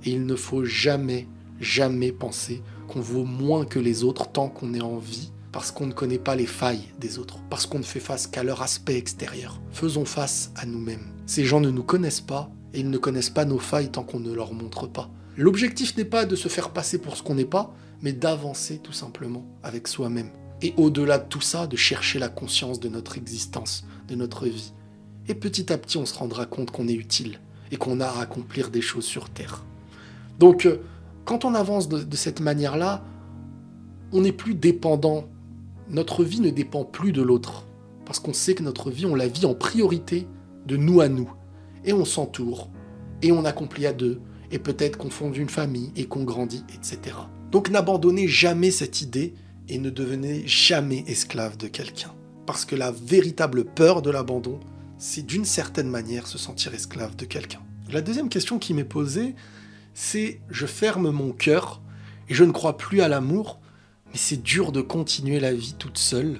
Et 0.05 0.12
il 0.12 0.25
ne 0.25 0.36
faut 0.36 0.65
jamais, 0.65 1.27
jamais 1.63 2.12
penser 2.12 2.62
qu'on 2.88 3.01
vaut 3.01 3.25
moins 3.25 3.65
que 3.65 3.79
les 3.79 4.03
autres 4.03 4.32
tant 4.32 4.50
qu'on 4.50 4.74
est 4.74 4.82
en 4.82 4.98
vie 4.98 5.32
parce 5.53 5.72
qu'on 5.72 5.86
ne 5.86 5.93
connaît 5.93 6.20
pas 6.20 6.36
les 6.36 6.48
failles 6.48 6.91
des 7.00 7.20
autres, 7.20 7.38
parce 7.50 7.67
qu'on 7.67 7.77
ne 7.77 7.84
fait 7.84 8.00
face 8.00 8.25
qu'à 8.25 8.43
leur 8.43 8.63
aspect 8.63 8.98
extérieur. 8.98 9.62
Faisons 9.72 10.03
face 10.03 10.51
à 10.55 10.65
nous-mêmes. 10.65 11.13
Ces 11.27 11.46
gens 11.46 11.62
ne 11.62 11.70
nous 11.70 11.84
connaissent 11.84 12.22
pas 12.22 12.50
et 12.74 12.79
ils 12.79 12.89
ne 12.89 12.98
connaissent 12.98 13.29
pas 13.29 13.46
nos 13.46 13.60
failles 13.60 13.91
tant 13.91 14.03
qu'on 14.03 14.20
ne 14.20 14.34
leur 14.34 14.51
montre 14.53 14.88
pas. 14.88 15.12
L'objectif 15.38 15.96
n'est 15.96 16.05
pas 16.05 16.25
de 16.25 16.36
se 16.36 16.48
faire 16.48 16.72
passer 16.72 16.98
pour 16.98 17.15
ce 17.15 17.22
qu'on 17.22 17.36
n'est 17.36 17.46
pas, 17.46 17.72
mais 18.01 18.13
d'avancer 18.13 18.79
tout 18.79 18.93
simplement 18.93 19.46
avec 19.62 19.88
soi-même. 19.88 20.32
Et 20.63 20.74
au-delà 20.75 21.20
de 21.20 21.29
tout 21.29 21.41
ça, 21.41 21.67
de 21.67 21.77
chercher 21.77 22.17
la 22.17 22.29
conscience 22.29 22.79
de 22.79 22.89
notre 22.89 23.17
existence, 23.17 23.86
de 24.08 24.15
notre 24.15 24.48
vie. 24.48 24.74
Et 25.27 25.36
petit 25.36 25.72
à 25.72 25.77
petit, 25.77 25.98
on 25.98 26.05
se 26.08 26.17
rendra 26.17 26.48
compte 26.48 26.72
qu'on 26.72 26.88
est 26.88 26.93
utile 26.93 27.39
et 27.72 27.77
qu'on 27.77 28.01
a 28.01 28.08
à 28.08 28.22
accomplir 28.22 28.72
des 28.72 28.82
choses 28.82 29.05
sur 29.05 29.29
Terre. 29.29 29.63
Donc, 30.39 30.65
euh, 30.65 30.77
quand 31.25 31.46
on 31.46 31.56
avance 31.56 31.88
de, 31.89 32.15
cette 32.15 32.42
manière-là, 32.42 33.03
on 34.12 34.22
n'est 34.22 34.32
plus 34.32 34.56
dépendant. 34.56 35.25
Notre 35.89 36.24
vie 36.24 36.42
ne 36.42 36.50
dépend 36.50 36.84
plus 36.84 37.12
de 37.12 37.22
l'autre. 37.22 37.65
Parce 38.06 38.20
qu'on 38.20 38.34
sait 38.34 38.56
que 38.56 38.63
notre 38.63 38.92
vie, 38.92 39.06
on 39.06 39.15
la 39.15 39.27
vit 39.27 39.46
en 39.46 39.53
priorité 39.53 40.27
de 40.68 40.77
nous 40.77 41.01
à 41.01 41.08
nous. 41.08 41.32
Et 41.86 41.94
on 41.94 42.06
s'entoure. 42.06 42.70
Et 43.22 43.32
on 43.32 43.46
accomplit 43.46 43.86
à 43.86 43.94
deux. 43.94 44.20
Et 44.51 44.60
peut-être 44.60 44.98
qu'on 44.98 45.10
fonde 45.10 45.38
une 45.38 45.50
famille 45.50 45.92
et 45.96 46.06
qu'on 46.06 46.24
grandit, 46.24 46.63
etc. 46.74 47.15
Donc 47.51 47.70
n'abandonnez 47.70 48.27
jamais 48.27 48.72
cette 48.72 49.01
idée 49.01 49.34
et 49.70 49.80
ne 49.80 49.89
devenez 49.89 50.44
jamais 50.46 51.03
esclave 51.08 51.58
de 51.58 51.68
quelqu'un. 51.68 52.12
Parce 52.46 52.65
que 52.65 52.75
la 52.75 52.92
véritable 52.92 53.63
peur 53.63 54.01
de 54.01 54.12
l'abandon, 54.12 54.60
c'est 54.98 55.25
d'une 55.25 55.46
certaine 55.46 55.89
manière 55.89 56.27
se 56.27 56.38
sentir 56.38 56.74
esclave 56.74 57.15
de 57.15 57.25
quelqu'un. 57.25 57.62
La 57.92 58.01
deuxième 58.01 58.30
question 58.30 58.60
qui 58.60 58.74
m'est 58.74 58.84
posée, 58.84 59.36
c'est 59.94 60.42
je 60.50 60.66
ferme 60.66 61.12
mon 61.12 61.32
cœur 61.32 61.82
et 62.30 62.34
je 62.34 62.44
ne 62.44 62.52
crois 62.52 62.78
plus 62.78 63.02
à 63.02 63.08
l'amour, 63.08 63.60
mais 64.08 64.18
c'est 64.18 64.42
dur 64.42 64.72
de 64.72 64.82
continuer 64.82 65.40
la 65.40 65.54
vie 65.54 65.76
toute 65.78 65.98
seule. 65.98 66.40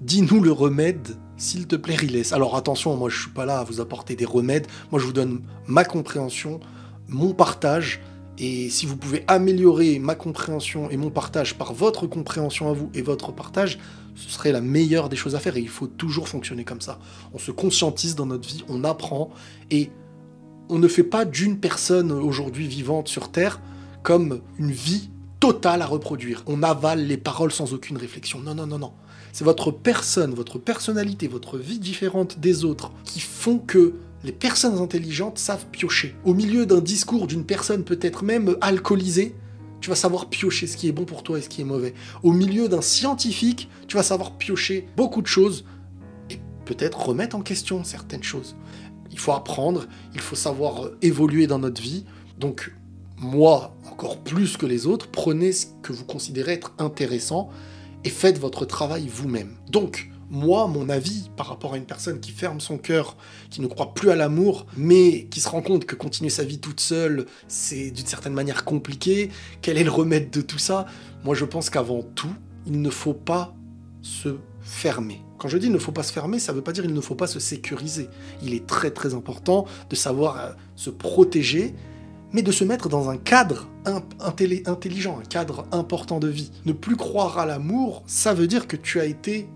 Dis-nous 0.00 0.42
le 0.42 0.52
remède, 0.52 1.16
s'il 1.36 1.66
te 1.66 1.76
plaît, 1.76 1.96
Riles. 1.96 2.22
Alors 2.32 2.56
attention, 2.56 2.96
moi 2.96 3.08
je 3.08 3.22
suis 3.22 3.30
pas 3.30 3.46
là 3.46 3.60
à 3.60 3.64
vous 3.64 3.80
apporter 3.80 4.14
des 4.14 4.24
remèdes, 4.24 4.66
moi 4.90 5.00
je 5.00 5.06
vous 5.06 5.12
donne 5.12 5.42
ma 5.66 5.84
compréhension, 5.84 6.60
mon 7.08 7.32
partage, 7.32 8.00
et 8.38 8.68
si 8.68 8.84
vous 8.84 8.96
pouvez 8.96 9.24
améliorer 9.28 9.98
ma 9.98 10.14
compréhension 10.14 10.90
et 10.90 10.98
mon 10.98 11.10
partage 11.10 11.54
par 11.54 11.72
votre 11.72 12.06
compréhension 12.06 12.68
à 12.68 12.74
vous 12.74 12.90
et 12.94 13.00
votre 13.00 13.32
partage, 13.32 13.78
ce 14.14 14.30
serait 14.30 14.52
la 14.52 14.60
meilleure 14.60 15.08
des 15.08 15.16
choses 15.16 15.34
à 15.34 15.40
faire 15.40 15.56
et 15.56 15.60
il 15.60 15.68
faut 15.68 15.86
toujours 15.86 16.28
fonctionner 16.28 16.64
comme 16.64 16.80
ça. 16.80 16.98
On 17.32 17.38
se 17.38 17.50
conscientise 17.50 18.14
dans 18.14 18.26
notre 18.26 18.46
vie, 18.46 18.64
on 18.68 18.84
apprend 18.84 19.30
et 19.70 19.90
on 20.68 20.78
ne 20.78 20.88
fait 20.88 21.04
pas 21.04 21.24
d'une 21.24 21.58
personne 21.58 22.10
aujourd'hui 22.12 22.66
vivante 22.66 23.08
sur 23.08 23.30
Terre 23.30 23.60
comme 24.02 24.40
une 24.58 24.70
vie 24.70 25.10
totale 25.40 25.82
à 25.82 25.86
reproduire. 25.86 26.42
On 26.46 26.62
avale 26.62 27.06
les 27.06 27.16
paroles 27.16 27.52
sans 27.52 27.74
aucune 27.74 27.96
réflexion. 27.96 28.40
Non, 28.40 28.54
non, 28.54 28.66
non, 28.66 28.78
non. 28.78 28.92
C'est 29.32 29.44
votre 29.44 29.70
personne, 29.70 30.32
votre 30.34 30.58
personnalité, 30.58 31.28
votre 31.28 31.58
vie 31.58 31.78
différente 31.78 32.40
des 32.40 32.64
autres 32.64 32.90
qui 33.04 33.20
font 33.20 33.58
que 33.58 33.94
les 34.24 34.32
personnes 34.32 34.78
intelligentes 34.78 35.38
savent 35.38 35.66
piocher. 35.70 36.14
Au 36.24 36.34
milieu 36.34 36.66
d'un 36.66 36.80
discours 36.80 37.26
d'une 37.26 37.44
personne 37.44 37.84
peut-être 37.84 38.24
même 38.24 38.56
alcoolisée, 38.60 39.34
tu 39.80 39.90
vas 39.90 39.96
savoir 39.96 40.30
piocher 40.30 40.66
ce 40.66 40.76
qui 40.76 40.88
est 40.88 40.92
bon 40.92 41.04
pour 41.04 41.22
toi 41.22 41.38
et 41.38 41.42
ce 41.42 41.48
qui 41.48 41.60
est 41.60 41.64
mauvais. 41.64 41.94
Au 42.22 42.32
milieu 42.32 42.68
d'un 42.68 42.80
scientifique, 42.80 43.68
tu 43.88 43.96
vas 43.96 44.02
savoir 44.02 44.32
piocher 44.32 44.88
beaucoup 44.96 45.20
de 45.20 45.26
choses 45.26 45.64
et 46.30 46.40
peut-être 46.64 47.06
remettre 47.06 47.36
en 47.36 47.42
question 47.42 47.84
certaines 47.84 48.22
choses. 48.22 48.56
Il 49.16 49.20
faut 49.20 49.32
apprendre, 49.32 49.86
il 50.12 50.20
faut 50.20 50.36
savoir 50.36 50.90
évoluer 51.00 51.46
dans 51.46 51.58
notre 51.58 51.80
vie. 51.80 52.04
Donc, 52.38 52.70
moi, 53.16 53.74
encore 53.90 54.18
plus 54.18 54.58
que 54.58 54.66
les 54.66 54.86
autres, 54.86 55.08
prenez 55.10 55.52
ce 55.52 55.68
que 55.82 55.94
vous 55.94 56.04
considérez 56.04 56.52
être 56.52 56.74
intéressant 56.76 57.48
et 58.04 58.10
faites 58.10 58.38
votre 58.38 58.66
travail 58.66 59.08
vous-même. 59.08 59.56
Donc, 59.70 60.10
moi, 60.28 60.68
mon 60.68 60.90
avis 60.90 61.30
par 61.34 61.46
rapport 61.46 61.72
à 61.72 61.76
une 61.78 61.86
personne 61.86 62.20
qui 62.20 62.30
ferme 62.30 62.60
son 62.60 62.76
cœur, 62.76 63.16
qui 63.48 63.62
ne 63.62 63.66
croit 63.68 63.94
plus 63.94 64.10
à 64.10 64.16
l'amour, 64.16 64.66
mais 64.76 65.24
qui 65.30 65.40
se 65.40 65.48
rend 65.48 65.62
compte 65.62 65.86
que 65.86 65.94
continuer 65.94 66.28
sa 66.28 66.44
vie 66.44 66.58
toute 66.58 66.80
seule, 66.80 67.24
c'est 67.48 67.90
d'une 67.90 68.04
certaine 68.04 68.34
manière 68.34 68.66
compliqué, 68.66 69.30
quel 69.62 69.78
est 69.78 69.84
le 69.84 69.90
remède 69.90 70.28
de 70.28 70.42
tout 70.42 70.58
ça? 70.58 70.84
Moi, 71.24 71.34
je 71.34 71.46
pense 71.46 71.70
qu'avant 71.70 72.02
tout, 72.02 72.34
il 72.66 72.82
ne 72.82 72.90
faut 72.90 73.14
pas 73.14 73.56
se 74.02 74.36
fermer. 74.66 75.22
Quand 75.38 75.48
je 75.48 75.58
dis 75.58 75.66
il 75.66 75.72
ne 75.72 75.78
faut 75.78 75.92
pas 75.92 76.02
se 76.02 76.12
fermer, 76.12 76.38
ça 76.38 76.52
ne 76.52 76.56
veut 76.58 76.64
pas 76.64 76.72
dire 76.72 76.84
il 76.84 76.92
ne 76.92 77.00
faut 77.00 77.14
pas 77.14 77.28
se 77.28 77.38
sécuriser. 77.38 78.08
Il 78.42 78.52
est 78.52 78.66
très 78.66 78.90
très 78.90 79.14
important 79.14 79.64
de 79.88 79.96
savoir 79.96 80.38
euh, 80.38 80.50
se 80.74 80.90
protéger, 80.90 81.74
mais 82.32 82.42
de 82.42 82.50
se 82.50 82.64
mettre 82.64 82.88
dans 82.88 83.08
un 83.08 83.16
cadre 83.16 83.68
intelligent, 83.84 85.20
un 85.20 85.24
cadre 85.24 85.66
important 85.70 86.18
de 86.18 86.26
vie. 86.26 86.50
Ne 86.64 86.72
plus 86.72 86.96
croire 86.96 87.38
à 87.38 87.46
l'amour, 87.46 88.02
ça 88.06 88.34
veut 88.34 88.48
dire 88.48 88.66
que 88.66 88.76
tu 88.76 88.98
as 88.98 89.04
été 89.04 89.48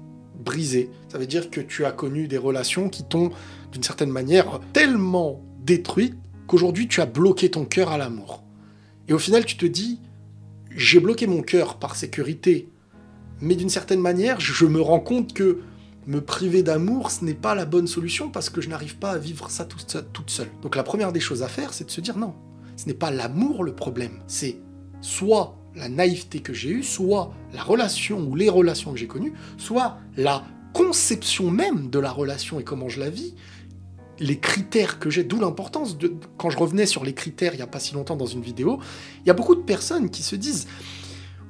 brisé. 0.44 0.90
Ça 1.08 1.18
veut 1.18 1.26
dire 1.26 1.50
que 1.50 1.60
tu 1.60 1.84
as 1.84 1.90
connu 1.90 2.28
des 2.28 2.38
relations 2.38 2.88
qui 2.88 3.02
t'ont, 3.02 3.30
d'une 3.72 3.82
certaine 3.82 4.10
manière, 4.10 4.60
tellement 4.72 5.42
détruit 5.58 6.14
qu'aujourd'hui 6.46 6.86
tu 6.86 7.00
as 7.00 7.06
bloqué 7.06 7.50
ton 7.50 7.64
cœur 7.64 7.90
à 7.90 7.98
l'amour. 7.98 8.44
Et 9.08 9.12
au 9.12 9.18
final, 9.18 9.44
tu 9.44 9.56
te 9.56 9.66
dis, 9.66 9.98
j'ai 10.70 11.00
bloqué 11.00 11.26
mon 11.26 11.42
cœur 11.42 11.80
par 11.80 11.96
sécurité, 11.96 12.68
mais 13.40 13.54
d'une 13.54 13.70
certaine 13.70 14.00
manière, 14.00 14.40
je 14.40 14.66
me 14.66 14.80
rends 14.80 15.00
compte 15.00 15.32
que 15.32 15.60
me 16.06 16.20
priver 16.20 16.62
d'amour, 16.62 17.10
ce 17.10 17.24
n'est 17.24 17.34
pas 17.34 17.54
la 17.54 17.66
bonne 17.66 17.86
solution 17.86 18.30
parce 18.30 18.50
que 18.50 18.60
je 18.60 18.68
n'arrive 18.68 18.96
pas 18.96 19.12
à 19.12 19.18
vivre 19.18 19.50
ça 19.50 19.64
toute 19.64 20.30
seule. 20.30 20.48
Donc 20.62 20.76
la 20.76 20.82
première 20.82 21.12
des 21.12 21.20
choses 21.20 21.42
à 21.42 21.48
faire, 21.48 21.72
c'est 21.72 21.84
de 21.84 21.90
se 21.90 22.00
dire 22.00 22.16
non, 22.16 22.34
ce 22.76 22.86
n'est 22.86 22.94
pas 22.94 23.10
l'amour 23.10 23.64
le 23.64 23.74
problème, 23.74 24.20
c'est 24.26 24.56
soit 25.00 25.56
la 25.74 25.88
naïveté 25.88 26.40
que 26.40 26.52
j'ai 26.52 26.70
eue, 26.70 26.82
soit 26.82 27.32
la 27.52 27.62
relation 27.62 28.20
ou 28.20 28.34
les 28.34 28.48
relations 28.48 28.92
que 28.92 28.98
j'ai 28.98 29.06
connues, 29.06 29.34
soit 29.56 29.98
la 30.16 30.44
conception 30.72 31.50
même 31.50 31.90
de 31.90 31.98
la 31.98 32.10
relation 32.10 32.58
et 32.58 32.64
comment 32.64 32.88
je 32.88 33.00
la 33.00 33.10
vis, 33.10 33.34
les 34.18 34.38
critères 34.38 34.98
que 34.98 35.10
j'ai, 35.10 35.24
d'où 35.24 35.40
l'importance 35.40 35.96
de... 35.96 36.14
Quand 36.36 36.50
je 36.50 36.58
revenais 36.58 36.86
sur 36.86 37.04
les 37.04 37.14
critères 37.14 37.54
il 37.54 37.56
n'y 37.56 37.62
a 37.62 37.66
pas 37.66 37.80
si 37.80 37.94
longtemps 37.94 38.16
dans 38.16 38.26
une 38.26 38.42
vidéo, 38.42 38.78
il 39.24 39.28
y 39.28 39.30
a 39.30 39.34
beaucoup 39.34 39.54
de 39.54 39.62
personnes 39.62 40.10
qui 40.10 40.22
se 40.22 40.36
disent 40.36 40.66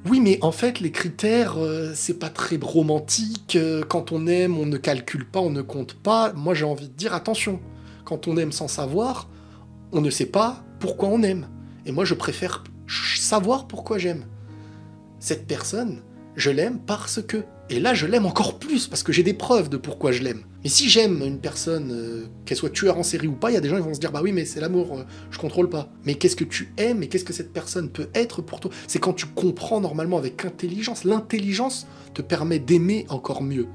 oui, 0.09 0.19
mais 0.19 0.39
en 0.41 0.51
fait, 0.51 0.79
les 0.79 0.91
critères, 0.91 1.57
euh, 1.57 1.91
c'est 1.93 2.17
pas 2.17 2.29
très 2.29 2.57
romantique. 2.61 3.55
Euh, 3.55 3.83
quand 3.87 4.11
on 4.11 4.25
aime, 4.25 4.57
on 4.57 4.65
ne 4.65 4.77
calcule 4.77 5.25
pas, 5.25 5.39
on 5.39 5.51
ne 5.51 5.61
compte 5.61 5.93
pas. 5.93 6.33
Moi, 6.33 6.55
j'ai 6.55 6.65
envie 6.65 6.87
de 6.87 6.93
dire 6.93 7.13
attention. 7.13 7.59
Quand 8.03 8.27
on 8.27 8.35
aime 8.37 8.51
sans 8.51 8.67
savoir, 8.67 9.29
on 9.91 10.01
ne 10.01 10.09
sait 10.09 10.25
pas 10.25 10.63
pourquoi 10.79 11.09
on 11.09 11.21
aime. 11.21 11.47
Et 11.85 11.91
moi, 11.91 12.03
je 12.03 12.15
préfère 12.15 12.63
savoir 13.15 13.67
pourquoi 13.67 13.99
j'aime. 13.99 14.25
Cette 15.19 15.45
personne, 15.45 16.01
je 16.35 16.49
l'aime 16.49 16.79
parce 16.79 17.21
que. 17.21 17.43
Et 17.69 17.79
là, 17.79 17.93
je 17.93 18.05
l'aime 18.05 18.25
encore 18.25 18.59
plus 18.59 18.87
parce 18.87 19.01
que 19.01 19.13
j'ai 19.13 19.23
des 19.23 19.33
preuves 19.33 19.69
de 19.69 19.77
pourquoi 19.77 20.11
je 20.11 20.21
l'aime. 20.23 20.43
Mais 20.63 20.69
si 20.69 20.89
j'aime 20.89 21.21
une 21.23 21.39
personne, 21.39 21.91
euh, 21.91 22.25
qu'elle 22.45 22.57
soit 22.57 22.69
tueur 22.69 22.97
en 22.97 23.03
série 23.03 23.27
ou 23.27 23.33
pas, 23.33 23.49
il 23.49 23.53
y 23.53 23.57
a 23.57 23.61
des 23.61 23.69
gens 23.69 23.77
qui 23.77 23.83
vont 23.83 23.93
se 23.93 23.99
dire 23.99 24.11
bah 24.11 24.19
oui, 24.21 24.33
mais 24.33 24.43
c'est 24.43 24.59
l'amour, 24.59 24.99
euh, 24.99 25.03
je 25.29 25.37
contrôle 25.37 25.69
pas. 25.69 25.89
Mais 26.03 26.15
qu'est-ce 26.15 26.35
que 26.35 26.43
tu 26.43 26.73
aimes 26.77 27.01
et 27.01 27.07
qu'est-ce 27.07 27.23
que 27.23 27.33
cette 27.33 27.53
personne 27.53 27.89
peut 27.89 28.09
être 28.13 28.41
pour 28.41 28.59
toi? 28.59 28.71
C'est 28.87 28.99
quand 28.99 29.13
tu 29.13 29.25
comprends 29.25 29.79
normalement 29.79 30.17
avec 30.17 30.43
intelligence. 30.43 31.05
L'intelligence 31.05 31.87
te 32.13 32.21
permet 32.21 32.59
d'aimer 32.59 33.05
encore 33.09 33.41
mieux. 33.41 33.67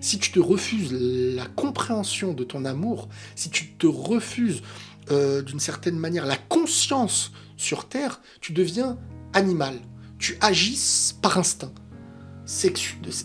Si 0.00 0.18
tu 0.18 0.32
te 0.32 0.40
refuses 0.40 0.92
la 0.92 1.46
compréhension 1.46 2.32
de 2.32 2.44
ton 2.44 2.64
amour, 2.64 3.08
si 3.36 3.50
tu 3.50 3.74
te 3.74 3.86
refuses 3.86 4.62
euh, 5.10 5.42
d'une 5.42 5.60
certaine 5.60 5.96
manière 5.96 6.26
la 6.26 6.36
conscience 6.36 7.32
sur 7.56 7.86
Terre, 7.88 8.20
tu 8.40 8.52
deviens 8.52 8.98
animal. 9.32 9.78
Tu 10.18 10.38
agis 10.40 11.14
par 11.20 11.38
instinct. 11.38 11.72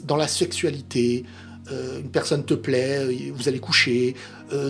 Dans 0.05 0.15
la 0.15 0.27
sexualité, 0.27 1.23
euh, 1.71 1.99
une 1.99 2.09
personne 2.09 2.45
te 2.45 2.53
plaît, 2.53 2.99
euh, 2.99 3.31
vous 3.33 3.47
allez 3.47 3.59
coucher, 3.59 4.15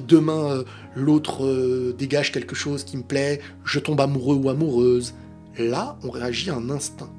demain 0.07 0.63
l'autre 0.95 1.93
dégage 1.97 2.31
quelque 2.31 2.55
chose 2.55 2.83
qui 2.83 2.97
me 2.97 3.03
plaît, 3.03 3.39
je 3.63 3.79
tombe 3.79 4.01
amoureux 4.01 4.35
ou 4.35 4.49
amoureuse. 4.49 5.13
Là, 5.59 5.97
on 6.03 6.09
réagit 6.09 6.49
en 6.49 6.69
instinct. 6.69 7.11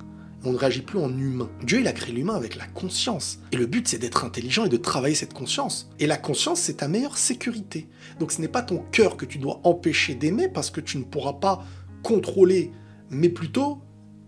On 0.45 0.53
ne 0.53 0.57
réagit 0.57 0.83
plus 0.83 0.99
en 0.99 1.11
humain. 1.11 1.51
Dieu, 1.65 1.81
il 1.81 1.89
a 1.89 1.93
créé 1.93 2.15
l'humain 2.15 2.35
avec 2.35 2.57
la 2.57 2.67
conscience. 2.67 3.41
Et 3.51 3.57
le 3.57 3.67
but, 3.67 3.89
c'est 3.89 3.99
d'être 3.99 4.25
intelligent 4.25 4.65
et 4.65 4.69
de 4.69 4.77
travailler 4.77 5.17
cette 5.17 5.35
conscience. 5.35 5.91
Et 5.99 6.07
la 6.07 6.17
conscience, 6.17 6.61
c'est 6.61 6.79
ta 6.79 6.89
meilleure 6.89 7.19
sécurité. 7.19 7.89
Donc 8.21 8.31
ce 8.31 8.41
n'est 8.41 8.49
pas 8.49 8.63
ton 8.63 8.85
cœur 8.93 9.17
que 9.17 9.25
tu 9.25 9.39
dois 9.39 9.61
empêcher 9.65 10.15
d'aimer 10.15 10.49
parce 10.49 10.71
que 10.71 10.81
tu 10.81 10.99
ne 10.99 11.05
pourras 11.05 11.35
pas 11.35 11.65
contrôler, 12.05 12.71
mais 13.11 13.29
plutôt 13.29 13.81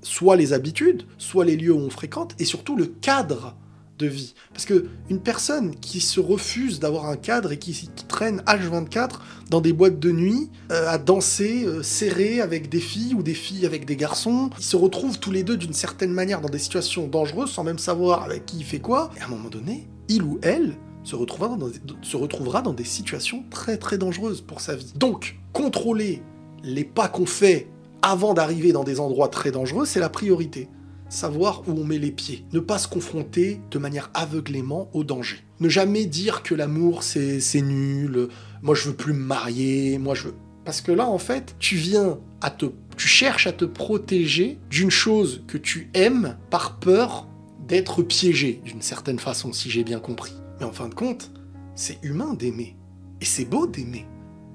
soit 0.02 0.37
les 0.37 0.52
habitudes, 0.52 1.04
soit 1.19 1.45
les 1.45 1.57
lieux 1.57 1.73
où 1.73 1.78
on 1.78 1.90
fréquente, 1.90 2.35
et 2.38 2.45
surtout 2.45 2.76
le 2.76 2.87
cadre 2.87 3.57
de 4.00 4.07
vie. 4.07 4.35
Parce 4.52 4.64
que 4.64 4.87
une 5.11 5.21
personne 5.21 5.75
qui 5.76 6.00
se 6.00 6.21
refuse 6.21 6.80
d'avoir 6.80 7.07
un 7.07 7.16
cadre 7.16 7.52
et 7.52 7.59
qui, 7.59 7.88
traîne 8.09 8.40
H24 8.47 9.11
dans 9.50 9.61
des 9.61 9.73
boîtes 9.73 10.00
de 10.00 10.11
nuit 10.11 10.50
euh, 10.73 10.88
à 10.88 10.99
danser 10.99 11.64
euh, 11.64 11.83
serré 11.83 12.40
avec 12.40 12.69
des 12.69 12.80
filles 12.80 13.14
ou 13.14 13.23
des 13.23 13.35
filles 13.35 13.66
avec 13.66 13.85
des 13.85 13.97
garçons, 13.97 14.50
ils 14.59 14.64
se 14.64 14.76
retrouvent 14.76 15.19
tous 15.19 15.30
les 15.30 15.45
deux 15.45 15.57
d'une 15.57 15.73
certaine 15.73 16.12
manière 16.12 16.40
dans 16.40 16.49
des 16.49 16.59
situations 16.59 17.07
dangereuses 17.07 17.50
sans 17.50 17.62
même 17.62 17.78
savoir 17.78 18.25
avec 18.25 18.47
qui 18.47 18.59
il 18.59 18.64
fait 18.64 18.80
quoi. 18.80 19.11
Et 19.16 19.21
à 19.21 19.26
un 19.26 19.28
moment 19.28 19.49
donné, 19.49 19.87
il 20.09 20.23
ou 20.23 20.38
elle 20.42 20.76
se 21.04 21.14
retrouvera 21.14 21.57
dans, 21.57 21.69
se 22.02 22.16
retrouvera 22.16 22.62
dans 22.62 22.73
des 22.73 22.85
situations 22.85 23.45
très 23.50 23.76
très 23.76 23.97
dangereuses 23.99 24.40
pour 24.40 24.61
sa 24.61 24.75
vie. 24.75 24.92
Donc, 24.97 25.38
contrôler 25.52 26.23
les 26.62 26.85
pas 26.85 27.09
qu'on 27.09 27.26
fait 27.26 27.69
avant 28.02 28.35
d'arriver 28.35 28.73
dans 28.73 28.85
des 28.85 29.00
endroits 29.00 29.28
très 29.28 29.50
dangereux, 29.50 29.87
c'est 29.87 30.00
la 30.00 30.09
priorité. 30.09 30.69
Savoir 31.09 31.62
où 31.66 31.73
on 31.73 31.85
met 31.85 31.99
les 31.99 32.12
pieds. 32.12 32.45
Ne 32.52 32.61
pas 32.61 32.78
se 32.78 32.88
confronter 32.88 33.61
de 33.71 33.78
manière 33.78 34.11
aveuglément 34.14 34.88
au 34.92 35.04
danger. 35.04 35.38
Ne 35.59 35.69
jamais 35.69 36.07
dire 36.07 36.42
que 36.42 36.54
l'amour 36.54 37.02
c'est 37.02 37.62
nul, 37.62 38.28
moi 38.62 38.75
je 38.75 38.88
veux 38.88 38.95
plus 38.95 39.12
me 39.12 39.25
marier, 39.25 39.99
moi 39.99 40.14
je 40.14 40.28
veux... 40.28 40.35
Parce 40.64 40.80
que 40.80 40.92
là 40.92 41.07
en 41.09 41.19
fait, 41.19 41.57
tu 41.59 41.76
viens 41.76 42.19
à 42.40 42.50
te... 42.50 42.66
Tu 42.97 43.09
cherches 43.09 43.47
à 43.47 43.52
te 43.52 43.64
protéger 43.64 44.59
d'une 44.71 44.90
chose 44.90 45.42
que 45.47 45.59
tu 45.59 45.90
aimes 45.95 46.37
par 46.50 46.78
peur 46.78 47.26
d'être 47.66 48.02
piégé 48.02 48.61
d'une 48.64 48.83
certaine 48.83 49.19
façon, 49.19 49.52
si 49.52 49.71
j'ai 49.71 49.85
bien 49.85 50.00
compris. 50.00 50.35
Mais 50.59 50.66
en 50.66 50.73
fin 50.73 50.88
de 50.88 50.95
compte, 50.95 51.33
c'est 51.75 51.99
humain 52.02 52.35
d'aimer. 52.35 52.76
Et 53.21 53.25
c'est 53.25 53.45
beau 53.45 53.66
d'aimer. 53.66 54.07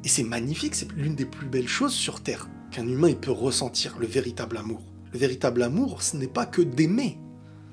Et 0.04 0.08
c'est 0.08 0.24
magnifique, 0.24 0.76
c'est 0.76 0.92
l'une 0.94 1.16
des 1.16 1.26
plus 1.26 1.48
belles 1.48 1.68
choses 1.68 1.94
sur 1.94 2.22
Terre 2.22 2.48
humain 2.84 3.10
il 3.10 3.18
peut 3.18 3.32
ressentir, 3.32 3.96
le 4.00 4.08
véritable 4.08 4.58
amour. 4.58 4.82
Le 5.14 5.20
véritable 5.20 5.64
amour, 5.64 6.02
ce 6.02 6.18
n'est 6.18 6.28
pas 6.28 6.46
que 6.46 6.62
d'aimer, 6.62 7.18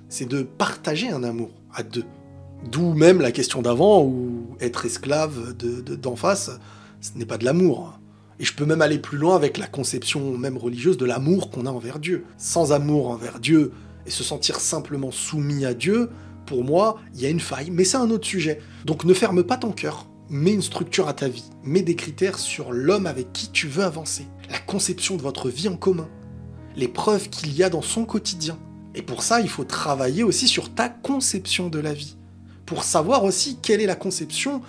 c'est 0.08 0.28
de 0.28 0.42
partager 0.42 1.08
un 1.08 1.24
amour 1.24 1.50
à 1.74 1.82
deux. 1.82 2.04
D'où 2.70 2.94
même 2.94 3.20
la 3.20 3.32
question 3.32 3.62
d'avant, 3.62 4.04
où 4.04 4.56
être 4.60 4.86
esclave 4.86 5.54
d'en 5.54 6.12
de, 6.12 6.18
face, 6.18 6.50
ce 7.00 7.10
n'est 7.16 7.26
pas 7.26 7.38
de 7.38 7.44
l'amour. 7.44 7.98
Et 8.38 8.44
je 8.44 8.54
peux 8.54 8.64
même 8.64 8.82
aller 8.82 8.98
plus 8.98 9.18
loin 9.18 9.34
avec 9.34 9.58
la 9.58 9.66
conception 9.66 10.36
même 10.38 10.56
religieuse 10.56 10.96
de 10.96 11.04
l'amour 11.04 11.50
qu'on 11.50 11.66
a 11.66 11.70
envers 11.70 11.98
Dieu. 11.98 12.24
Sans 12.38 12.72
amour 12.72 13.10
envers 13.10 13.40
Dieu 13.40 13.72
et 14.06 14.10
se 14.10 14.22
sentir 14.22 14.60
simplement 14.60 15.10
soumis 15.10 15.64
à 15.64 15.74
Dieu, 15.74 16.10
pour 16.46 16.64
moi, 16.64 16.98
il 17.14 17.20
y 17.20 17.26
a 17.26 17.28
une 17.28 17.40
faille, 17.40 17.70
mais 17.70 17.84
c'est 17.84 17.96
un 17.96 18.10
autre 18.10 18.26
sujet. 18.26 18.60
Donc 18.84 19.04
ne 19.04 19.14
ferme 19.14 19.42
pas 19.42 19.56
ton 19.56 19.72
cœur, 19.72 20.06
mets 20.32 20.54
une 20.54 20.62
structure 20.62 21.08
à 21.08 21.12
ta 21.12 21.28
vie, 21.28 21.44
mets 21.62 21.82
des 21.82 21.94
critères 21.94 22.38
sur 22.38 22.72
l'homme 22.72 23.06
avec 23.06 23.32
qui 23.32 23.50
tu 23.50 23.68
veux 23.68 23.84
avancer, 23.84 24.26
la 24.50 24.58
conception 24.58 25.16
de 25.16 25.22
votre 25.22 25.50
vie 25.50 25.68
en 25.68 25.76
commun, 25.76 26.08
les 26.74 26.88
preuves 26.88 27.28
qu'il 27.28 27.54
y 27.54 27.62
a 27.62 27.68
dans 27.68 27.82
son 27.82 28.06
quotidien. 28.06 28.58
Et 28.94 29.02
pour 29.02 29.22
ça, 29.22 29.40
il 29.40 29.48
faut 29.48 29.64
travailler 29.64 30.22
aussi 30.22 30.48
sur 30.48 30.74
ta 30.74 30.88
conception 30.88 31.68
de 31.68 31.78
la 31.78 31.92
vie, 31.92 32.16
pour 32.64 32.82
savoir 32.82 33.24
aussi 33.24 33.58
quelle 33.60 33.82
est 33.82 33.86
la 33.86 33.94
conception 33.94 34.62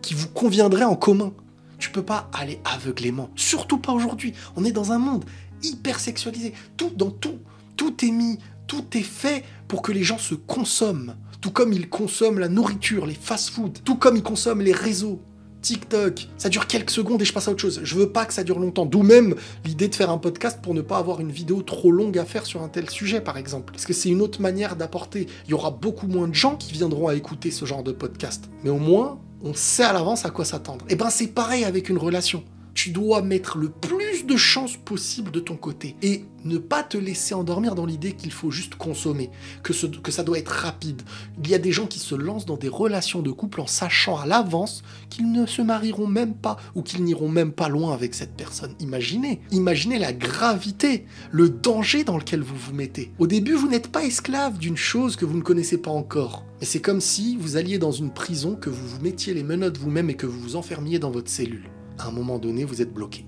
qui 0.00 0.14
vous 0.14 0.28
conviendrait 0.28 0.84
en 0.84 0.96
commun. 0.96 1.32
Tu 1.78 1.90
peux 1.90 2.02
pas 2.02 2.30
aller 2.32 2.58
aveuglément, 2.64 3.30
surtout 3.36 3.78
pas 3.78 3.92
aujourd'hui. 3.92 4.32
On 4.56 4.64
est 4.64 4.72
dans 4.72 4.92
un 4.92 4.98
monde 4.98 5.24
hyper 5.62 6.00
sexualisé. 6.00 6.54
Tout 6.78 6.92
dans 6.96 7.10
tout, 7.10 7.38
tout 7.76 8.04
est 8.04 8.10
mis, 8.10 8.38
tout 8.70 8.96
est 8.96 9.02
fait 9.02 9.42
pour 9.66 9.82
que 9.82 9.90
les 9.90 10.04
gens 10.04 10.18
se 10.18 10.36
consomment. 10.36 11.16
Tout 11.40 11.50
comme 11.50 11.72
ils 11.72 11.88
consomment 11.88 12.38
la 12.38 12.48
nourriture, 12.48 13.04
les 13.04 13.14
fast-foods, 13.20 13.80
tout 13.84 13.96
comme 13.96 14.14
ils 14.14 14.22
consomment 14.22 14.60
les 14.60 14.72
réseaux. 14.72 15.20
TikTok, 15.60 16.28
ça 16.38 16.48
dure 16.48 16.68
quelques 16.68 16.90
secondes 16.90 17.20
et 17.20 17.24
je 17.24 17.32
passe 17.32 17.48
à 17.48 17.50
autre 17.50 17.60
chose. 17.60 17.80
Je 17.82 17.94
veux 17.96 18.10
pas 18.10 18.26
que 18.26 18.32
ça 18.32 18.44
dure 18.44 18.60
longtemps. 18.60 18.86
D'où 18.86 19.02
même 19.02 19.34
l'idée 19.64 19.88
de 19.88 19.94
faire 19.96 20.10
un 20.10 20.18
podcast 20.18 20.60
pour 20.62 20.72
ne 20.72 20.82
pas 20.82 20.98
avoir 20.98 21.20
une 21.20 21.32
vidéo 21.32 21.62
trop 21.62 21.90
longue 21.90 22.16
à 22.16 22.24
faire 22.24 22.46
sur 22.46 22.62
un 22.62 22.68
tel 22.68 22.88
sujet, 22.88 23.20
par 23.20 23.38
exemple. 23.38 23.72
Parce 23.72 23.86
que 23.86 23.92
c'est 23.92 24.08
une 24.08 24.22
autre 24.22 24.40
manière 24.40 24.76
d'apporter. 24.76 25.26
Il 25.46 25.50
y 25.50 25.54
aura 25.54 25.72
beaucoup 25.72 26.06
moins 26.06 26.28
de 26.28 26.34
gens 26.34 26.54
qui 26.54 26.72
viendront 26.72 27.08
à 27.08 27.16
écouter 27.16 27.50
ce 27.50 27.64
genre 27.64 27.82
de 27.82 27.90
podcast. 27.90 28.48
Mais 28.62 28.70
au 28.70 28.78
moins, 28.78 29.18
on 29.42 29.52
sait 29.52 29.82
à 29.82 29.92
l'avance 29.92 30.24
à 30.24 30.30
quoi 30.30 30.44
s'attendre. 30.44 30.84
Et 30.88 30.92
eh 30.92 30.94
ben 30.94 31.10
c'est 31.10 31.26
pareil 31.26 31.64
avec 31.64 31.88
une 31.88 31.98
relation 31.98 32.44
tu 32.74 32.90
dois 32.90 33.22
mettre 33.22 33.58
le 33.58 33.68
plus 33.68 34.26
de 34.26 34.36
chances 34.36 34.76
possible 34.76 35.30
de 35.30 35.40
ton 35.40 35.56
côté 35.56 35.96
et 36.02 36.24
ne 36.44 36.58
pas 36.58 36.82
te 36.82 36.96
laisser 36.96 37.34
endormir 37.34 37.74
dans 37.74 37.86
l'idée 37.86 38.12
qu'il 38.12 38.32
faut 38.32 38.50
juste 38.50 38.74
consommer, 38.74 39.30
que, 39.62 39.72
ça 39.72 40.22
doit 40.22 40.38
être 40.38 40.48
rapide. 40.48 41.02
Il 41.42 41.50
y 41.50 41.54
a 41.54 41.58
des 41.58 41.72
gens 41.72 41.86
qui 41.86 41.98
se 41.98 42.14
lancent 42.14 42.46
dans 42.46 42.56
des 42.56 42.68
relations 42.68 43.22
de 43.22 43.30
couple 43.30 43.60
en 43.60 43.66
sachant 43.66 44.18
à 44.18 44.26
l'avance 44.26 44.82
qu'ils 45.10 45.30
ne 45.32 45.46
se 45.46 45.62
marieront 45.62 46.06
même 46.06 46.34
pas 46.34 46.56
ou 46.74 46.82
qu'ils 46.82 47.04
n'iront 47.04 47.28
même 47.28 47.52
pas 47.52 47.68
loin 47.68 47.92
avec 47.92 48.14
cette 48.14 48.36
personne. 48.36 48.74
Imaginez, 48.80 49.40
imaginez 49.50 49.98
la 49.98 50.12
gravité, 50.12 51.06
le 51.30 51.50
danger 51.50 52.04
dans 52.04 52.16
lequel 52.16 52.40
vous 52.40 52.56
vous 52.56 52.74
mettez. 52.74 53.12
Au 53.18 53.26
début, 53.26 53.54
vous 53.54 53.68
n'êtes 53.68 53.88
pas 53.88 54.04
esclave 54.04 54.58
d'une 54.58 54.76
chose 54.76 55.16
que 55.16 55.24
vous 55.24 55.36
ne 55.36 55.42
connaissez 55.42 55.78
pas 55.78 55.90
encore. 55.90 56.44
Mais 56.60 56.66
c'est 56.66 56.80
comme 56.80 57.00
si 57.00 57.36
vous 57.36 57.56
alliez 57.56 57.78
dans 57.78 57.92
une 57.92 58.12
prison, 58.12 58.54
que 58.54 58.70
vous 58.70 58.86
vous 58.86 59.00
mettiez 59.00 59.34
les 59.34 59.42
menottes 59.42 59.78
vous-même 59.78 60.10
et 60.10 60.14
que 60.14 60.26
vous 60.26 60.40
vous 60.40 60.56
enfermiez 60.56 60.98
dans 60.98 61.10
votre 61.10 61.30
cellule 61.30 61.70
à 62.00 62.08
un 62.08 62.10
moment 62.10 62.38
donné, 62.38 62.64
vous 62.64 62.80
êtes 62.80 62.92
bloqué. 62.92 63.26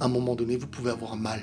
À 0.00 0.06
un 0.06 0.08
moment 0.08 0.34
donné, 0.34 0.56
vous 0.56 0.66
pouvez 0.66 0.90
avoir 0.90 1.16
mal. 1.16 1.40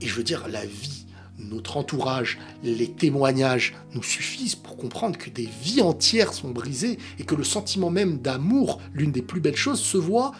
Et 0.00 0.06
je 0.06 0.14
veux 0.14 0.24
dire, 0.24 0.48
la 0.48 0.66
vie, 0.66 1.06
notre 1.38 1.76
entourage, 1.76 2.38
les 2.64 2.90
témoignages 2.90 3.74
nous 3.94 4.02
suffisent 4.02 4.56
pour 4.56 4.76
comprendre 4.76 5.16
que 5.16 5.30
des 5.30 5.48
vies 5.62 5.80
entières 5.80 6.32
sont 6.32 6.50
brisées 6.50 6.98
et 7.18 7.24
que 7.24 7.36
le 7.36 7.44
sentiment 7.44 7.90
même 7.90 8.18
d'amour, 8.18 8.80
l'une 8.92 9.12
des 9.12 9.22
plus 9.22 9.40
belles 9.40 9.56
choses, 9.56 9.80
se 9.80 9.96
voit 9.96 10.32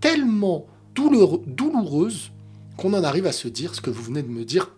tellement 0.00 0.66
douloureuse 0.94 2.32
qu'on 2.76 2.94
en 2.94 3.04
arrive 3.04 3.26
à 3.26 3.32
se 3.32 3.48
dire 3.48 3.74
ce 3.74 3.80
que 3.80 3.90
vous 3.90 4.02
venez 4.02 4.22
de 4.22 4.28
me 4.28 4.44
dire, 4.44 4.70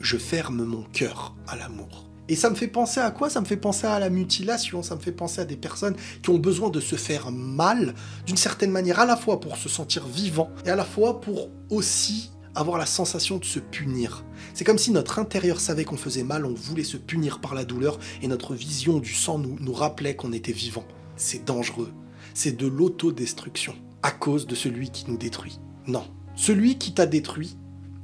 je 0.00 0.16
ferme 0.16 0.64
mon 0.64 0.84
cœur 0.92 1.34
à 1.46 1.56
l'amour. 1.56 2.08
Et 2.28 2.36
ça 2.36 2.48
me 2.48 2.54
fait 2.54 2.68
penser 2.68 3.00
à 3.00 3.10
quoi? 3.10 3.28
Ça 3.28 3.40
me 3.40 3.46
fait 3.46 3.56
penser 3.56 3.86
à 3.86 3.98
la 3.98 4.08
mutilation, 4.08 4.82
ça 4.82 4.96
me 4.96 5.00
fait 5.00 5.12
penser 5.12 5.42
à 5.42 5.44
des 5.44 5.56
personnes 5.56 5.94
qui 6.22 6.30
ont 6.30 6.38
besoin 6.38 6.70
de 6.70 6.80
se 6.80 6.96
faire 6.96 7.30
mal, 7.30 7.94
d'une 8.26 8.36
certaine 8.36 8.70
manière, 8.70 8.98
à 8.98 9.04
la 9.04 9.16
fois 9.16 9.40
pour 9.40 9.56
se 9.56 9.68
sentir 9.68 10.06
vivant, 10.06 10.48
et 10.64 10.70
à 10.70 10.76
la 10.76 10.84
fois 10.84 11.20
pour 11.20 11.50
aussi 11.70 12.30
avoir 12.54 12.78
la 12.78 12.86
sensation 12.86 13.38
de 13.38 13.44
se 13.44 13.58
punir. 13.58 14.24
C'est 14.54 14.64
comme 14.64 14.78
si 14.78 14.90
notre 14.90 15.18
intérieur 15.18 15.60
savait 15.60 15.84
qu'on 15.84 15.96
faisait 15.96 16.22
mal, 16.22 16.46
on 16.46 16.54
voulait 16.54 16.84
se 16.84 16.96
punir 16.96 17.40
par 17.40 17.54
la 17.54 17.64
douleur, 17.64 17.98
et 18.22 18.28
notre 18.28 18.54
vision 18.54 18.98
du 18.98 19.12
sang 19.12 19.38
nous, 19.38 19.72
rappelait 19.72 20.16
qu'on 20.16 20.32
était 20.32 20.52
vivant. 20.52 20.84
C'est 21.16 21.44
dangereux. 21.44 21.92
C'est 22.32 22.56
de 22.56 22.66
l'autodestruction, 22.66 23.74
à 24.02 24.10
cause 24.10 24.46
de 24.46 24.54
celui 24.54 24.90
qui 24.90 25.04
nous 25.08 25.18
détruit. 25.18 25.58
Non. 25.86 26.04
Celui 26.36 26.78
qui 26.78 26.94
t'a 26.94 27.06
détruit, 27.06 27.56